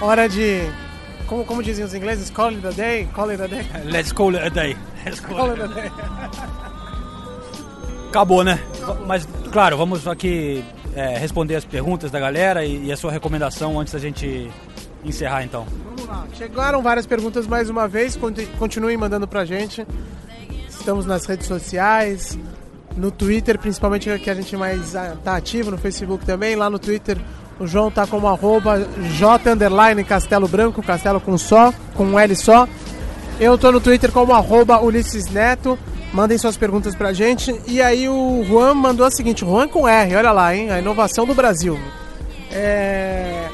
Hora 0.00 0.28
de. 0.28 0.60
Como, 1.26 1.44
como 1.44 1.60
dizem 1.64 1.84
os 1.84 1.92
ingleses? 1.94 2.30
Call 2.30 2.50
it 2.50 2.64
a 2.64 2.70
day? 2.70 3.08
Call 3.12 3.28
it 3.32 3.42
a 3.42 3.46
day? 3.48 3.66
Let's 3.90 4.12
call 4.12 4.36
it 4.36 4.46
a 4.46 4.48
day. 4.48 4.76
Let's 5.04 5.18
call 5.18 5.36
Call 5.36 5.50
it 5.50 5.60
a 5.62 5.66
day. 5.66 5.90
Acabou, 8.08 8.44
né? 8.44 8.60
Mas, 9.06 9.26
claro, 9.50 9.76
vamos 9.76 10.06
aqui 10.06 10.64
é, 10.94 11.18
responder 11.18 11.56
as 11.56 11.64
perguntas 11.64 12.12
da 12.12 12.20
galera 12.20 12.64
e, 12.64 12.86
e 12.86 12.92
a 12.92 12.96
sua 12.96 13.10
recomendação 13.10 13.80
antes 13.80 13.92
da 13.92 13.98
gente 13.98 14.48
encerrar, 15.04 15.42
então. 15.42 15.66
Vamos 15.84 16.06
lá. 16.06 16.24
Chegaram 16.34 16.80
várias 16.82 17.06
perguntas 17.06 17.46
mais 17.48 17.68
uma 17.68 17.88
vez. 17.88 18.14
conti- 18.14 18.46
Continuem 18.58 18.96
mandando 18.96 19.26
pra 19.26 19.44
gente. 19.44 19.84
Estamos 20.68 21.04
nas 21.04 21.26
redes 21.26 21.48
sociais, 21.48 22.38
no 22.96 23.10
Twitter, 23.10 23.58
principalmente 23.58 24.16
que 24.20 24.30
a 24.30 24.34
gente 24.34 24.56
mais 24.56 24.94
ah, 24.94 25.16
tá 25.24 25.34
ativo, 25.36 25.72
no 25.72 25.78
Facebook 25.78 26.24
também. 26.24 26.54
Lá 26.54 26.70
no 26.70 26.78
Twitter 26.78 27.18
o 27.58 27.66
João 27.66 27.90
tá 27.90 28.06
como 28.06 28.26
arroba 28.26 28.86
J 29.16 29.50
underline 29.50 30.02
Castelo 30.04 30.48
Branco, 30.48 30.82
Castelo 30.82 31.20
com 31.20 31.38
só, 31.38 31.72
com 31.94 32.04
um 32.04 32.18
L 32.18 32.34
só. 32.34 32.68
Eu 33.38 33.58
tô 33.58 33.70
no 33.70 33.80
Twitter 33.80 34.12
como 34.12 34.32
arroba 34.32 34.80
Ulisses 34.80 35.26
Neto. 35.30 35.78
Mandem 36.12 36.38
suas 36.38 36.56
perguntas 36.56 36.94
pra 36.94 37.12
gente. 37.12 37.54
E 37.66 37.82
aí 37.82 38.08
o 38.08 38.44
Juan 38.46 38.74
mandou 38.74 39.04
a 39.04 39.10
seguinte, 39.10 39.40
Juan 39.40 39.66
com 39.66 39.88
R, 39.88 40.16
olha 40.16 40.32
lá, 40.32 40.54
hein? 40.54 40.70
A 40.70 40.78
inovação 40.78 41.26
do 41.26 41.34
Brasil. 41.34 41.78
É... 42.52 43.48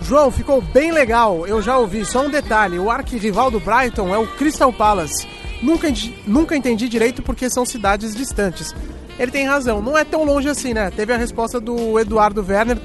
João, 0.00 0.30
ficou 0.30 0.60
bem 0.60 0.92
legal. 0.92 1.46
Eu 1.46 1.62
já 1.62 1.78
ouvi. 1.78 2.04
Só 2.04 2.26
um 2.26 2.30
detalhe: 2.30 2.78
o 2.78 2.90
arquirrival 2.90 3.50
do 3.50 3.58
Brighton 3.58 4.14
é 4.14 4.18
o 4.18 4.26
Crystal 4.26 4.72
Palace. 4.72 5.26
Nunca, 5.62 5.88
nunca 6.26 6.56
entendi 6.56 6.88
direito 6.88 7.22
porque 7.22 7.48
são 7.48 7.64
cidades 7.64 8.14
distantes. 8.14 8.74
Ele 9.18 9.30
tem 9.30 9.46
razão, 9.46 9.80
não 9.80 9.96
é 9.96 10.04
tão 10.04 10.24
longe 10.24 10.48
assim, 10.48 10.74
né? 10.74 10.90
Teve 10.90 11.12
a 11.12 11.16
resposta 11.16 11.60
do 11.60 11.98
Eduardo 11.98 12.44
Werner, 12.46 12.78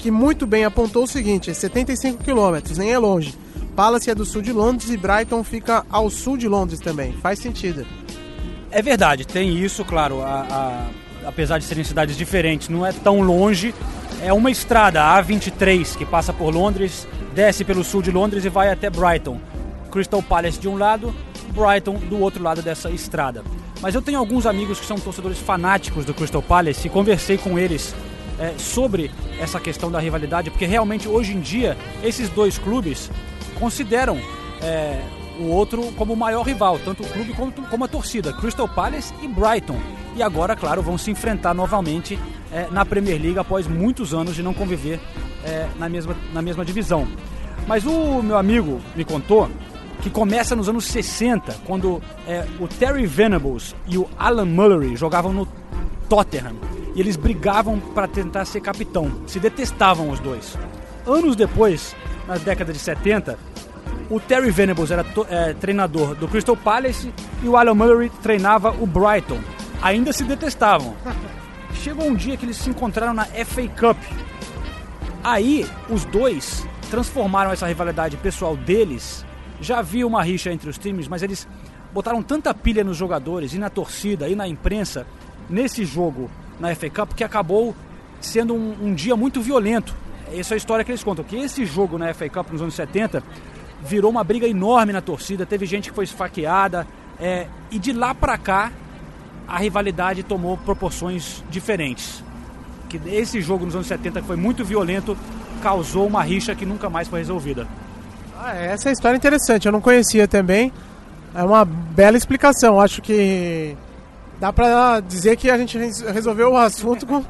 que 0.00 0.10
muito 0.10 0.46
bem 0.46 0.64
apontou 0.64 1.04
o 1.04 1.06
seguinte: 1.06 1.54
75 1.54 2.24
quilômetros, 2.24 2.78
nem 2.78 2.90
é 2.92 2.98
longe. 2.98 3.34
Palace 3.76 4.10
é 4.10 4.14
do 4.14 4.24
sul 4.24 4.42
de 4.42 4.52
Londres 4.52 4.90
e 4.90 4.96
Brighton 4.96 5.44
fica 5.44 5.84
ao 5.90 6.10
sul 6.10 6.36
de 6.36 6.48
Londres 6.48 6.80
também. 6.80 7.12
Faz 7.22 7.38
sentido. 7.38 7.86
É 8.70 8.82
verdade, 8.82 9.26
tem 9.26 9.56
isso, 9.58 9.84
claro, 9.84 10.20
a- 10.22 10.46
a- 11.24 11.28
apesar 11.28 11.58
de 11.58 11.64
serem 11.64 11.84
cidades 11.84 12.16
diferentes, 12.16 12.68
não 12.68 12.84
é 12.84 12.92
tão 12.92 13.20
longe. 13.20 13.74
É 14.22 14.32
uma 14.32 14.50
estrada, 14.50 15.02
a 15.02 15.22
A23, 15.22 15.96
que 15.96 16.04
passa 16.04 16.32
por 16.32 16.52
Londres, 16.54 17.06
desce 17.34 17.64
pelo 17.64 17.82
sul 17.84 18.02
de 18.02 18.10
Londres 18.10 18.44
e 18.44 18.48
vai 18.48 18.70
até 18.70 18.90
Brighton. 18.90 19.40
Crystal 19.90 20.22
Palace 20.22 20.58
de 20.58 20.68
um 20.68 20.76
lado, 20.76 21.14
Brighton 21.54 21.94
do 22.08 22.20
outro 22.20 22.42
lado 22.42 22.62
dessa 22.62 22.90
estrada. 22.90 23.42
Mas 23.80 23.94
eu 23.94 24.02
tenho 24.02 24.18
alguns 24.18 24.46
amigos 24.46 24.78
que 24.78 24.86
são 24.86 24.98
torcedores 24.98 25.38
fanáticos 25.38 26.04
do 26.04 26.12
Crystal 26.12 26.42
Palace 26.42 26.86
e 26.86 26.90
conversei 26.90 27.38
com 27.38 27.58
eles 27.58 27.94
é, 28.40 28.54
sobre 28.58 29.10
essa 29.38 29.60
questão 29.60 29.90
da 29.90 30.00
rivalidade, 30.00 30.50
porque 30.50 30.64
realmente 30.64 31.06
hoje 31.06 31.34
em 31.34 31.40
dia 31.40 31.76
esses 32.02 32.30
dois 32.30 32.58
clubes 32.58 33.10
consideram 33.58 34.18
é, 34.62 34.98
o 35.38 35.44
outro 35.44 35.92
como 35.92 36.14
o 36.14 36.16
maior 36.16 36.42
rival, 36.42 36.78
tanto 36.78 37.02
o 37.02 37.06
clube 37.06 37.34
como 37.70 37.84
a 37.84 37.88
torcida, 37.88 38.32
Crystal 38.32 38.68
Palace 38.68 39.14
e 39.22 39.28
Brighton. 39.28 39.78
e 40.16 40.22
agora, 40.22 40.56
claro, 40.56 40.82
vão 40.82 40.98
se 40.98 41.10
enfrentar 41.10 41.54
novamente 41.54 42.18
é, 42.50 42.66
na 42.70 42.84
Premier 42.84 43.20
League 43.20 43.38
após 43.38 43.66
muitos 43.66 44.12
anos 44.14 44.34
de 44.34 44.42
não 44.42 44.54
conviver 44.54 44.98
é, 45.44 45.68
na, 45.78 45.88
mesma, 45.88 46.16
na 46.32 46.42
mesma 46.42 46.64
divisão. 46.64 47.06
Mas 47.66 47.84
o 47.86 48.22
meu 48.22 48.36
amigo 48.36 48.80
me 48.96 49.04
contou 49.04 49.48
que 50.02 50.10
começa 50.10 50.56
nos 50.56 50.68
anos 50.68 50.86
60, 50.86 51.58
quando 51.66 52.02
é, 52.26 52.46
o 52.58 52.66
Terry 52.66 53.06
Venables 53.06 53.76
e 53.86 53.98
o 53.98 54.08
Alan 54.18 54.46
Mullery 54.46 54.96
jogavam 54.96 55.32
no 55.32 55.46
Tottenham. 56.08 56.79
E 56.94 57.00
eles 57.00 57.16
brigavam 57.16 57.78
para 57.78 58.08
tentar 58.08 58.44
ser 58.44 58.60
capitão. 58.60 59.10
Se 59.26 59.38
detestavam 59.38 60.10
os 60.10 60.20
dois. 60.20 60.56
Anos 61.06 61.36
depois, 61.36 61.94
na 62.26 62.36
década 62.36 62.72
de 62.72 62.78
70, 62.78 63.38
o 64.10 64.18
Terry 64.18 64.50
Venables 64.50 64.90
era 64.90 65.06
é, 65.28 65.54
treinador 65.54 66.14
do 66.14 66.26
Crystal 66.26 66.56
Palace 66.56 67.12
e 67.42 67.48
o 67.48 67.56
Alan 67.56 67.74
Mullery 67.74 68.10
treinava 68.22 68.70
o 68.70 68.86
Brighton. 68.86 69.38
Ainda 69.80 70.12
se 70.12 70.24
detestavam. 70.24 70.94
Chegou 71.74 72.06
um 72.06 72.14
dia 72.14 72.36
que 72.36 72.44
eles 72.44 72.56
se 72.56 72.68
encontraram 72.68 73.14
na 73.14 73.24
FA 73.24 73.68
Cup. 73.68 73.96
Aí, 75.22 75.66
os 75.88 76.04
dois 76.04 76.66
transformaram 76.90 77.52
essa 77.52 77.66
rivalidade 77.66 78.16
pessoal 78.16 78.56
deles. 78.56 79.24
Já 79.60 79.78
havia 79.78 80.06
uma 80.06 80.22
rixa 80.22 80.52
entre 80.52 80.68
os 80.68 80.76
times, 80.76 81.06
mas 81.06 81.22
eles 81.22 81.46
botaram 81.92 82.22
tanta 82.22 82.52
pilha 82.52 82.82
nos 82.82 82.96
jogadores 82.96 83.52
e 83.52 83.58
na 83.58 83.70
torcida 83.70 84.28
e 84.28 84.34
na 84.34 84.46
imprensa 84.48 85.06
nesse 85.48 85.84
jogo 85.84 86.30
na 86.60 86.74
FA 86.74 86.90
Cup 86.90 87.14
que 87.14 87.24
acabou 87.24 87.74
sendo 88.20 88.54
um, 88.54 88.76
um 88.82 88.94
dia 88.94 89.16
muito 89.16 89.40
violento. 89.40 89.94
Essa 90.32 90.54
é 90.54 90.56
a 90.56 90.58
história 90.58 90.84
que 90.84 90.90
eles 90.92 91.02
contam, 91.02 91.24
que 91.24 91.36
esse 91.36 91.64
jogo 91.64 91.98
na 91.98 92.12
FA 92.14 92.28
Cup 92.28 92.50
nos 92.52 92.62
anos 92.62 92.74
70 92.74 93.22
virou 93.82 94.10
uma 94.10 94.22
briga 94.22 94.46
enorme 94.46 94.92
na 94.92 95.00
torcida, 95.00 95.46
teve 95.46 95.66
gente 95.66 95.88
que 95.88 95.94
foi 95.94 96.04
esfaqueada, 96.04 96.86
é, 97.18 97.46
e 97.70 97.78
de 97.78 97.92
lá 97.92 98.14
pra 98.14 98.38
cá 98.38 98.70
a 99.48 99.58
rivalidade 99.58 100.22
tomou 100.22 100.56
proporções 100.56 101.42
diferentes. 101.50 102.22
Que 102.88 103.00
esse 103.08 103.40
jogo 103.40 103.64
nos 103.64 103.74
anos 103.74 103.86
70 103.86 104.20
que 104.20 104.26
foi 104.26 104.36
muito 104.36 104.64
violento 104.64 105.16
causou 105.62 106.06
uma 106.06 106.22
rixa 106.22 106.54
que 106.54 106.64
nunca 106.64 106.88
mais 106.88 107.08
foi 107.08 107.20
resolvida. 107.20 107.66
Ah, 108.38 108.54
essa 108.54 108.88
é 108.88 108.92
história 108.92 109.16
interessante, 109.16 109.66
eu 109.66 109.72
não 109.72 109.80
conhecia 109.80 110.28
também. 110.28 110.72
É 111.34 111.42
uma 111.42 111.64
bela 111.64 112.16
explicação. 112.16 112.80
Acho 112.80 113.02
que 113.02 113.76
dá 114.40 114.52
pra 114.52 115.00
dizer 115.00 115.36
que 115.36 115.50
a 115.50 115.56
gente 115.58 115.76
res- 115.78 116.00
resolveu 116.00 116.52
o 116.52 116.56
assunto 116.56 117.06
com, 117.06 117.22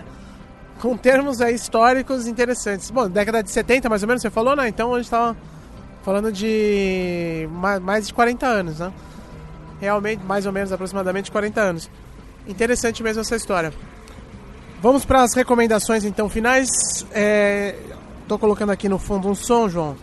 com 0.81 0.97
termos 0.97 1.41
aí 1.41 1.55
históricos 1.55 2.27
interessantes. 2.27 2.91
Bom, 2.91 3.09
década 3.09 3.43
de 3.43 3.51
70 3.51 3.89
mais 3.89 4.03
ou 4.03 4.09
menos, 4.09 4.23
você 4.23 4.31
falou, 4.31 4.55
né? 4.57 4.69
Então 4.69 4.95
a 4.95 4.99
gente 4.99 5.11
tava 5.11 5.37
falando 6.03 6.33
de 6.33 7.49
ma- 7.53 7.81
mais 7.81 8.07
de 8.07 8.15
40 8.15 8.47
anos, 8.47 8.79
né? 8.79 8.93
Realmente, 9.81 10.23
mais 10.25 10.47
ou 10.47 10.53
menos, 10.53 10.73
aproximadamente 10.73 11.31
40 11.31 11.61
anos. 11.61 11.91
Interessante 12.47 13.03
mesmo 13.03 13.21
essa 13.23 13.37
história. 13.37 13.73
Vamos 14.83 15.05
para 15.05 15.23
as 15.23 15.35
recomendações 15.35 16.05
então 16.05 16.29
finais. 16.29 16.69
É, 17.13 17.75
tô 18.29 18.39
colocando 18.39 18.71
aqui 18.71 18.89
no 18.89 18.99
fundo 18.99 19.29
um 19.29 19.35
som, 19.35 19.69
João. 19.69 19.97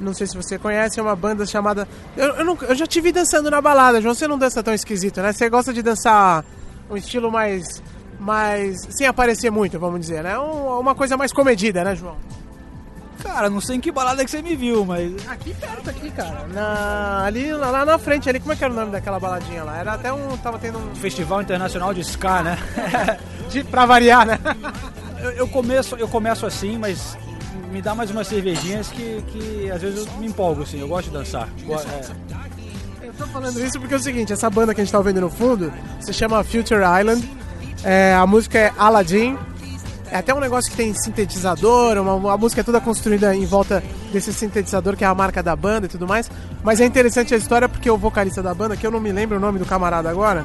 Não 0.00 0.14
sei 0.14 0.26
se 0.26 0.36
você 0.36 0.58
conhece, 0.58 0.98
é 0.98 1.02
uma 1.02 1.14
banda 1.14 1.44
chamada. 1.46 1.86
Eu, 2.16 2.36
eu, 2.36 2.44
nunca- 2.44 2.66
eu 2.66 2.74
já 2.74 2.86
te 2.86 3.00
vi 3.00 3.12
dançando 3.12 3.50
na 3.50 3.60
balada, 3.60 4.00
João. 4.00 4.14
Você 4.14 4.26
não 4.26 4.38
dança 4.38 4.62
tão 4.62 4.72
esquisito, 4.74 5.20
né? 5.20 5.32
Você 5.32 5.48
gosta 5.50 5.72
de 5.72 5.82
dançar 5.82 6.44
um 6.90 6.96
estilo 6.96 7.30
mais. 7.30 7.82
mais. 8.18 8.80
sem 8.90 9.06
aparecer 9.06 9.50
muito, 9.50 9.78
vamos 9.78 10.00
dizer, 10.00 10.22
né? 10.24 10.38
Um- 10.38 10.78
uma 10.80 10.94
coisa 10.94 11.16
mais 11.16 11.32
comedida, 11.32 11.84
né, 11.84 11.94
João? 11.94 12.16
Cara, 13.22 13.50
não 13.50 13.60
sei 13.60 13.76
em 13.76 13.80
que 13.80 13.92
balada 13.92 14.24
que 14.24 14.30
você 14.30 14.40
me 14.40 14.56
viu, 14.56 14.82
mas. 14.86 15.12
Aqui 15.28 15.52
perto, 15.52 15.90
aqui, 15.90 16.10
cara. 16.10 16.46
Na, 16.54 17.24
ali, 17.26 17.52
lá, 17.52 17.70
lá 17.70 17.84
na 17.84 17.98
frente, 17.98 18.26
ali, 18.30 18.40
como 18.40 18.54
é 18.54 18.56
que 18.56 18.64
era 18.64 18.72
o 18.72 18.76
nome 18.76 18.90
daquela 18.92 19.20
baladinha 19.20 19.62
lá? 19.62 19.76
Era 19.76 19.92
até 19.92 20.10
um. 20.10 20.36
tava 20.38 20.58
tendo 20.58 20.78
um. 20.78 20.94
Festival 20.94 21.42
Internacional 21.42 21.92
de 21.92 22.00
Ska, 22.00 22.42
né? 22.42 22.58
De, 23.50 23.62
pra 23.64 23.84
variar, 23.84 24.24
né? 24.24 24.38
eu, 25.22 25.30
eu 25.32 25.48
começo, 25.48 25.96
eu 25.96 26.06
começo 26.08 26.46
assim, 26.46 26.78
mas 26.78 27.18
me 27.72 27.80
dá 27.82 27.94
mais 27.94 28.10
umas 28.10 28.26
cervejinhas 28.26 28.88
que, 28.88 29.22
que 29.28 29.70
às 29.70 29.80
vezes 29.80 30.06
eu 30.06 30.12
me 30.18 30.26
empolgo, 30.26 30.62
assim, 30.62 30.80
eu 30.80 30.88
gosto 30.88 31.08
de 31.08 31.14
dançar. 31.16 31.48
Go- 31.64 31.74
é, 31.74 33.06
Eu 33.06 33.12
tô 33.14 33.26
falando 33.26 33.58
isso 33.64 33.78
porque 33.78 33.94
é 33.94 33.96
o 33.96 34.00
seguinte, 34.00 34.32
essa 34.32 34.48
banda 34.50 34.74
que 34.74 34.80
a 34.80 34.84
gente 34.84 34.92
tá 34.92 34.98
ouvindo 34.98 35.20
no 35.20 35.30
fundo 35.30 35.72
se 36.00 36.12
chama 36.12 36.42
Future 36.44 36.80
Island. 37.00 37.28
É, 37.84 38.14
a 38.14 38.26
música 38.26 38.58
é 38.58 38.72
Aladdin. 38.78 39.36
É 40.12 40.16
até 40.16 40.34
um 40.34 40.40
negócio 40.40 40.68
que 40.70 40.76
tem 40.76 40.92
sintetizador, 40.92 41.96
uma, 41.98 42.32
a 42.34 42.36
música 42.36 42.62
é 42.62 42.64
toda 42.64 42.80
construída 42.80 43.32
em 43.32 43.46
volta 43.46 43.80
desse 44.12 44.32
sintetizador 44.32 44.96
que 44.96 45.04
é 45.04 45.06
a 45.06 45.14
marca 45.14 45.40
da 45.40 45.54
banda 45.54 45.86
e 45.86 45.88
tudo 45.88 46.04
mais. 46.06 46.28
Mas 46.64 46.80
é 46.80 46.84
interessante 46.84 47.32
a 47.32 47.36
história 47.36 47.68
porque 47.68 47.88
o 47.88 47.96
vocalista 47.96 48.42
da 48.42 48.52
banda, 48.52 48.76
que 48.76 48.84
eu 48.84 48.90
não 48.90 48.98
me 49.00 49.12
lembro 49.12 49.36
o 49.36 49.40
nome 49.40 49.60
do 49.60 49.64
camarada 49.64 50.10
agora, 50.10 50.44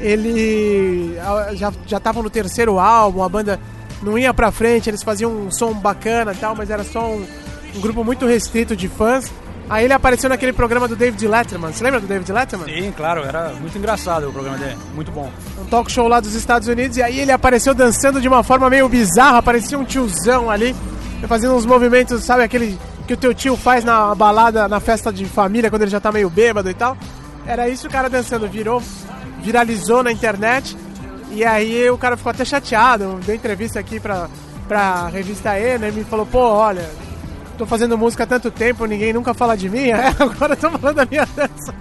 ele 0.00 1.14
já 1.54 1.72
já 1.86 2.00
tava 2.00 2.22
no 2.22 2.30
terceiro 2.30 2.78
álbum, 2.78 3.22
a 3.22 3.28
banda 3.28 3.60
não 4.04 4.18
ia 4.18 4.32
pra 4.32 4.52
frente, 4.52 4.88
eles 4.88 5.02
faziam 5.02 5.32
um 5.32 5.50
som 5.50 5.72
bacana 5.72 6.32
e 6.32 6.36
tal, 6.36 6.54
mas 6.54 6.70
era 6.70 6.84
só 6.84 7.06
um, 7.08 7.26
um 7.74 7.80
grupo 7.80 8.04
muito 8.04 8.26
restrito 8.26 8.76
de 8.76 8.88
fãs. 8.88 9.32
Aí 9.68 9.84
ele 9.84 9.94
apareceu 9.94 10.28
naquele 10.28 10.52
programa 10.52 10.86
do 10.86 10.94
David 10.94 11.26
Letterman. 11.26 11.72
Você 11.72 11.82
lembra 11.82 11.98
do 11.98 12.06
David 12.06 12.30
Letterman? 12.30 12.68
Sim, 12.68 12.92
claro, 12.94 13.24
era 13.24 13.48
muito 13.60 13.76
engraçado 13.78 14.28
o 14.28 14.32
programa 14.32 14.58
dele, 14.58 14.76
muito 14.94 15.10
bom. 15.10 15.30
um 15.58 15.64
talk 15.64 15.90
show 15.90 16.06
lá 16.06 16.20
dos 16.20 16.34
Estados 16.34 16.68
Unidos, 16.68 16.98
e 16.98 17.02
aí 17.02 17.18
ele 17.18 17.32
apareceu 17.32 17.74
dançando 17.74 18.20
de 18.20 18.28
uma 18.28 18.42
forma 18.42 18.68
meio 18.68 18.88
bizarra, 18.88 19.42
parecia 19.42 19.78
um 19.78 19.84
tiozão 19.84 20.50
ali, 20.50 20.76
fazendo 21.26 21.54
uns 21.54 21.64
movimentos, 21.64 22.22
sabe, 22.22 22.42
aquele 22.42 22.78
que 23.06 23.14
o 23.14 23.16
teu 23.16 23.34
tio 23.34 23.56
faz 23.56 23.84
na 23.84 24.14
balada, 24.14 24.68
na 24.68 24.80
festa 24.80 25.12
de 25.12 25.24
família, 25.24 25.70
quando 25.70 25.82
ele 25.82 25.90
já 25.90 26.00
tá 26.00 26.12
meio 26.12 26.28
bêbado 26.28 26.68
e 26.68 26.74
tal. 26.74 26.96
Era 27.46 27.68
isso 27.68 27.86
o 27.86 27.90
cara 27.90 28.08
dançando, 28.08 28.48
virou, 28.48 28.82
viralizou 29.42 30.02
na 30.02 30.12
internet, 30.12 30.76
e 31.34 31.44
aí 31.44 31.88
o 31.90 31.98
cara 31.98 32.16
ficou 32.16 32.30
até 32.30 32.44
chateado, 32.44 33.18
deu 33.24 33.34
entrevista 33.34 33.78
aqui 33.80 33.98
pra, 34.00 34.28
pra 34.68 35.08
revista 35.08 35.58
E, 35.58 35.78
né, 35.78 35.88
e 35.88 35.92
me 35.92 36.04
falou, 36.04 36.24
pô, 36.26 36.38
olha, 36.40 36.88
tô 37.58 37.66
fazendo 37.66 37.96
música 37.98 38.24
há 38.24 38.26
tanto 38.26 38.50
tempo, 38.50 38.84
ninguém 38.86 39.12
nunca 39.12 39.34
fala 39.34 39.56
de 39.56 39.68
mim, 39.68 39.88
é, 39.90 40.06
agora 40.18 40.56
tô 40.56 40.70
falando 40.70 40.96
da 40.96 41.06
minha 41.06 41.26
dança. 41.36 41.74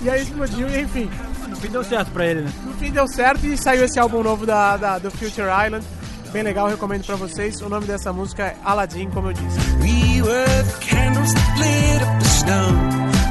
E 0.00 0.10
aí 0.10 0.22
explodiu, 0.22 0.68
e 0.68 0.80
enfim. 0.80 1.08
No 1.48 1.56
fim 1.56 1.68
deu 1.68 1.84
certo 1.84 2.10
pra 2.10 2.26
ele, 2.26 2.40
né? 2.42 2.52
No 2.64 2.72
fim 2.74 2.90
deu 2.90 3.06
certo 3.06 3.46
e 3.46 3.56
saiu 3.56 3.84
esse 3.84 3.98
álbum 3.98 4.22
novo 4.22 4.44
da, 4.46 4.76
da- 4.76 4.98
do 4.98 5.10
Future 5.10 5.46
Island. 5.66 5.84
Bem 6.32 6.42
legal, 6.42 6.66
recomendo 6.66 7.04
pra 7.04 7.14
vocês. 7.14 7.60
O 7.60 7.68
nome 7.68 7.86
dessa 7.86 8.10
música 8.12 8.42
é 8.44 8.56
Aladdin, 8.64 9.10
como 9.10 9.28
eu 9.28 9.32
disse. 9.34 9.58
We 9.80 10.22
were 10.22 10.44
the 10.64 10.86
candles 10.86 11.32
that 11.34 11.58
lit 11.60 12.02
up 12.02 12.18
the 12.18 12.28
snow 12.30 12.68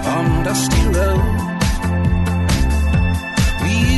on 0.07 0.43
Dusty 0.43 0.85
Road. 0.97 1.60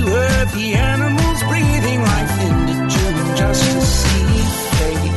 We 0.03 0.11
were 0.11 0.45
the 0.45 0.73
animals 0.75 1.43
breathing 1.43 2.01
life 2.01 2.41
into 2.41 2.73
June 2.89 3.35
just 3.37 3.63
to 3.63 3.81
see 3.81 4.43
fade. 4.75 5.11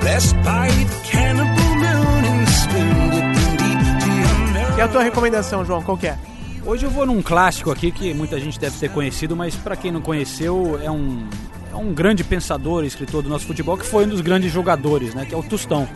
Blessed 0.00 0.36
by 0.42 0.68
the 0.68 1.00
cannibal 1.04 1.74
moon 1.76 2.24
and 2.24 2.46
the 2.46 2.50
spoon 2.50 3.10
dipping 3.10 3.56
deep 3.56 3.80
to 4.02 4.10
your 4.10 4.78
E 4.78 4.80
a 4.80 4.88
tua 4.88 5.02
recomendação, 5.02 5.64
João, 5.64 5.82
qual 5.82 5.96
que 5.96 6.08
é? 6.08 6.18
Hoje 6.64 6.84
eu 6.84 6.90
vou 6.90 7.06
num 7.06 7.22
clássico 7.22 7.70
aqui 7.70 7.90
que 7.90 8.12
muita 8.12 8.38
gente 8.38 8.60
deve 8.60 8.78
ter 8.78 8.90
conhecido, 8.90 9.34
mas 9.34 9.56
pra 9.56 9.76
quem 9.76 9.90
não 9.90 10.00
conheceu, 10.00 10.78
é 10.82 10.90
um, 10.90 11.26
é 11.72 11.76
um 11.76 11.92
grande 11.92 12.22
pensador 12.22 12.84
e 12.84 12.86
escritor 12.86 13.22
do 13.22 13.28
nosso 13.28 13.46
futebol 13.46 13.76
que 13.78 13.86
foi 13.86 14.04
um 14.04 14.08
dos 14.08 14.20
grandes 14.20 14.52
jogadores, 14.52 15.14
né? 15.14 15.24
Que 15.24 15.34
é 15.34 15.38
o 15.38 15.42
Tostão. 15.42 15.88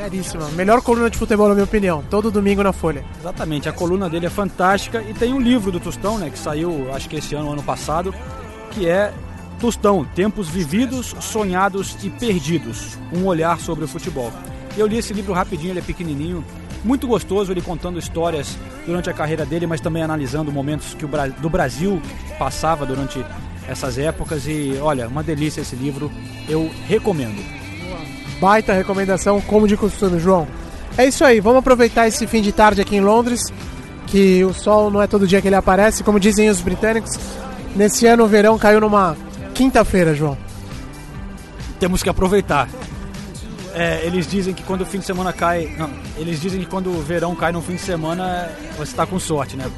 Seríssima. 0.00 0.48
Melhor 0.52 0.80
coluna 0.80 1.10
de 1.10 1.18
futebol, 1.18 1.48
na 1.48 1.54
minha 1.54 1.64
opinião. 1.64 2.02
Todo 2.08 2.30
domingo 2.30 2.62
na 2.62 2.72
Folha. 2.72 3.04
Exatamente, 3.20 3.68
a 3.68 3.72
coluna 3.72 4.08
dele 4.08 4.24
é 4.26 4.30
fantástica 4.30 5.02
e 5.02 5.12
tem 5.12 5.34
um 5.34 5.40
livro 5.40 5.70
do 5.70 5.78
Tostão, 5.78 6.16
né? 6.16 6.30
Que 6.30 6.38
saiu, 6.38 6.92
acho 6.94 7.06
que 7.08 7.16
esse 7.16 7.34
ano, 7.34 7.52
ano 7.52 7.62
passado, 7.62 8.14
que 8.70 8.88
é 8.88 9.12
Tostão, 9.60 10.02
Tempos 10.14 10.48
Vividos, 10.48 11.14
Sonhados 11.20 11.96
e 12.02 12.08
Perdidos. 12.08 12.96
Um 13.12 13.26
olhar 13.26 13.60
sobre 13.60 13.84
o 13.84 13.88
futebol. 13.88 14.32
Eu 14.74 14.86
li 14.86 14.96
esse 14.96 15.12
livro 15.12 15.34
rapidinho, 15.34 15.72
ele 15.72 15.80
é 15.80 15.82
pequenininho, 15.82 16.42
muito 16.82 17.06
gostoso, 17.06 17.52
ele 17.52 17.60
contando 17.60 17.98
histórias 17.98 18.56
durante 18.86 19.10
a 19.10 19.12
carreira 19.12 19.44
dele, 19.44 19.66
mas 19.66 19.82
também 19.82 20.02
analisando 20.02 20.50
momentos 20.50 20.94
que 20.94 21.04
o 21.04 21.08
Bra- 21.08 21.26
do 21.28 21.50
Brasil 21.50 22.00
passava 22.38 22.86
durante 22.86 23.22
essas 23.68 23.98
épocas 23.98 24.46
e 24.46 24.78
olha, 24.80 25.08
uma 25.08 25.22
delícia 25.22 25.60
esse 25.60 25.76
livro, 25.76 26.10
eu 26.48 26.70
recomendo. 26.88 27.59
Baita 28.40 28.72
recomendação, 28.72 29.40
como 29.40 29.68
de 29.68 29.76
costume, 29.76 30.18
João. 30.18 30.48
É 30.96 31.06
isso 31.06 31.24
aí, 31.24 31.40
vamos 31.40 31.58
aproveitar 31.58 32.08
esse 32.08 32.26
fim 32.26 32.42
de 32.42 32.52
tarde 32.52 32.80
aqui 32.80 32.96
em 32.96 33.00
Londres, 33.00 33.52
que 34.06 34.44
o 34.44 34.52
sol 34.52 34.90
não 34.90 35.00
é 35.00 35.06
todo 35.06 35.26
dia 35.26 35.40
que 35.40 35.48
ele 35.48 35.54
aparece, 35.54 36.02
como 36.02 36.18
dizem 36.18 36.48
os 36.48 36.60
britânicos. 36.60 37.18
Nesse 37.76 38.06
ano 38.06 38.24
o 38.24 38.26
verão 38.26 38.58
caiu 38.58 38.80
numa 38.80 39.16
quinta-feira, 39.54 40.14
João. 40.14 40.36
Temos 41.78 42.02
que 42.02 42.08
aproveitar. 42.08 42.68
É, 43.74 44.04
eles 44.04 44.26
dizem 44.26 44.52
que 44.52 44.62
quando 44.62 44.82
o 44.82 44.86
fim 44.86 44.98
de 44.98 45.04
semana 45.04 45.32
cai. 45.32 45.72
Não, 45.78 45.90
eles 46.16 46.40
dizem 46.40 46.60
que 46.60 46.66
quando 46.66 46.90
o 46.90 47.00
verão 47.02 47.34
cai 47.34 47.52
no 47.52 47.62
fim 47.62 47.74
de 47.74 47.80
semana, 47.80 48.50
você 48.76 48.90
está 48.90 49.06
com 49.06 49.18
sorte, 49.18 49.56
né? 49.56 49.70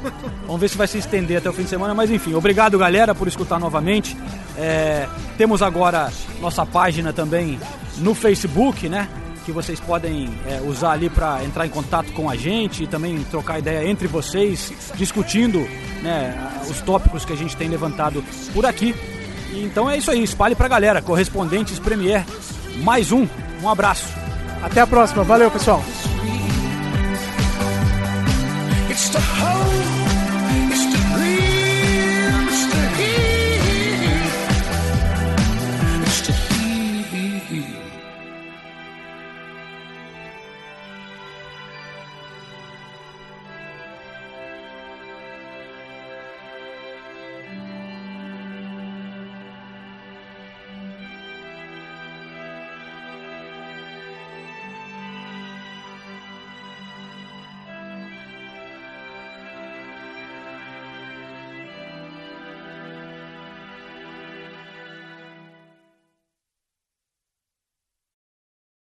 Vamos 0.45 0.59
ver 0.59 0.69
se 0.69 0.77
vai 0.77 0.87
se 0.87 0.97
estender 0.97 1.37
até 1.37 1.49
o 1.49 1.53
fim 1.53 1.63
de 1.63 1.69
semana, 1.69 1.93
mas 1.93 2.09
enfim, 2.09 2.33
obrigado 2.33 2.77
galera 2.77 3.13
por 3.13 3.27
escutar 3.27 3.59
novamente. 3.59 4.17
É, 4.57 5.07
temos 5.37 5.61
agora 5.61 6.11
nossa 6.41 6.65
página 6.65 7.13
também 7.13 7.59
no 7.97 8.15
Facebook, 8.15 8.89
né? 8.89 9.07
que 9.43 9.51
vocês 9.51 9.79
podem 9.79 10.29
é, 10.47 10.61
usar 10.61 10.91
ali 10.91 11.09
para 11.09 11.43
entrar 11.43 11.65
em 11.65 11.69
contato 11.69 12.11
com 12.13 12.29
a 12.29 12.35
gente 12.35 12.83
e 12.83 12.87
também 12.87 13.21
trocar 13.25 13.59
ideia 13.59 13.87
entre 13.89 14.07
vocês, 14.07 14.71
discutindo 14.95 15.59
né, 16.01 16.33
os 16.69 16.81
tópicos 16.81 17.25
que 17.25 17.33
a 17.33 17.35
gente 17.35 17.55
tem 17.55 17.67
levantado 17.67 18.23
por 18.53 18.65
aqui. 18.65 18.95
Então 19.53 19.89
é 19.89 19.97
isso 19.97 20.09
aí, 20.09 20.23
espalhe 20.23 20.55
pra 20.55 20.67
galera. 20.67 21.01
Correspondentes 21.01 21.77
Premier, 21.77 22.25
mais 22.77 23.11
um. 23.11 23.27
Um 23.61 23.69
abraço. 23.69 24.07
Até 24.61 24.81
a 24.81 24.87
próxima. 24.87 25.23
Valeu, 25.23 25.51
pessoal. 25.51 25.83
It's 28.89 29.09
the 29.09 29.19
whole 29.19 29.92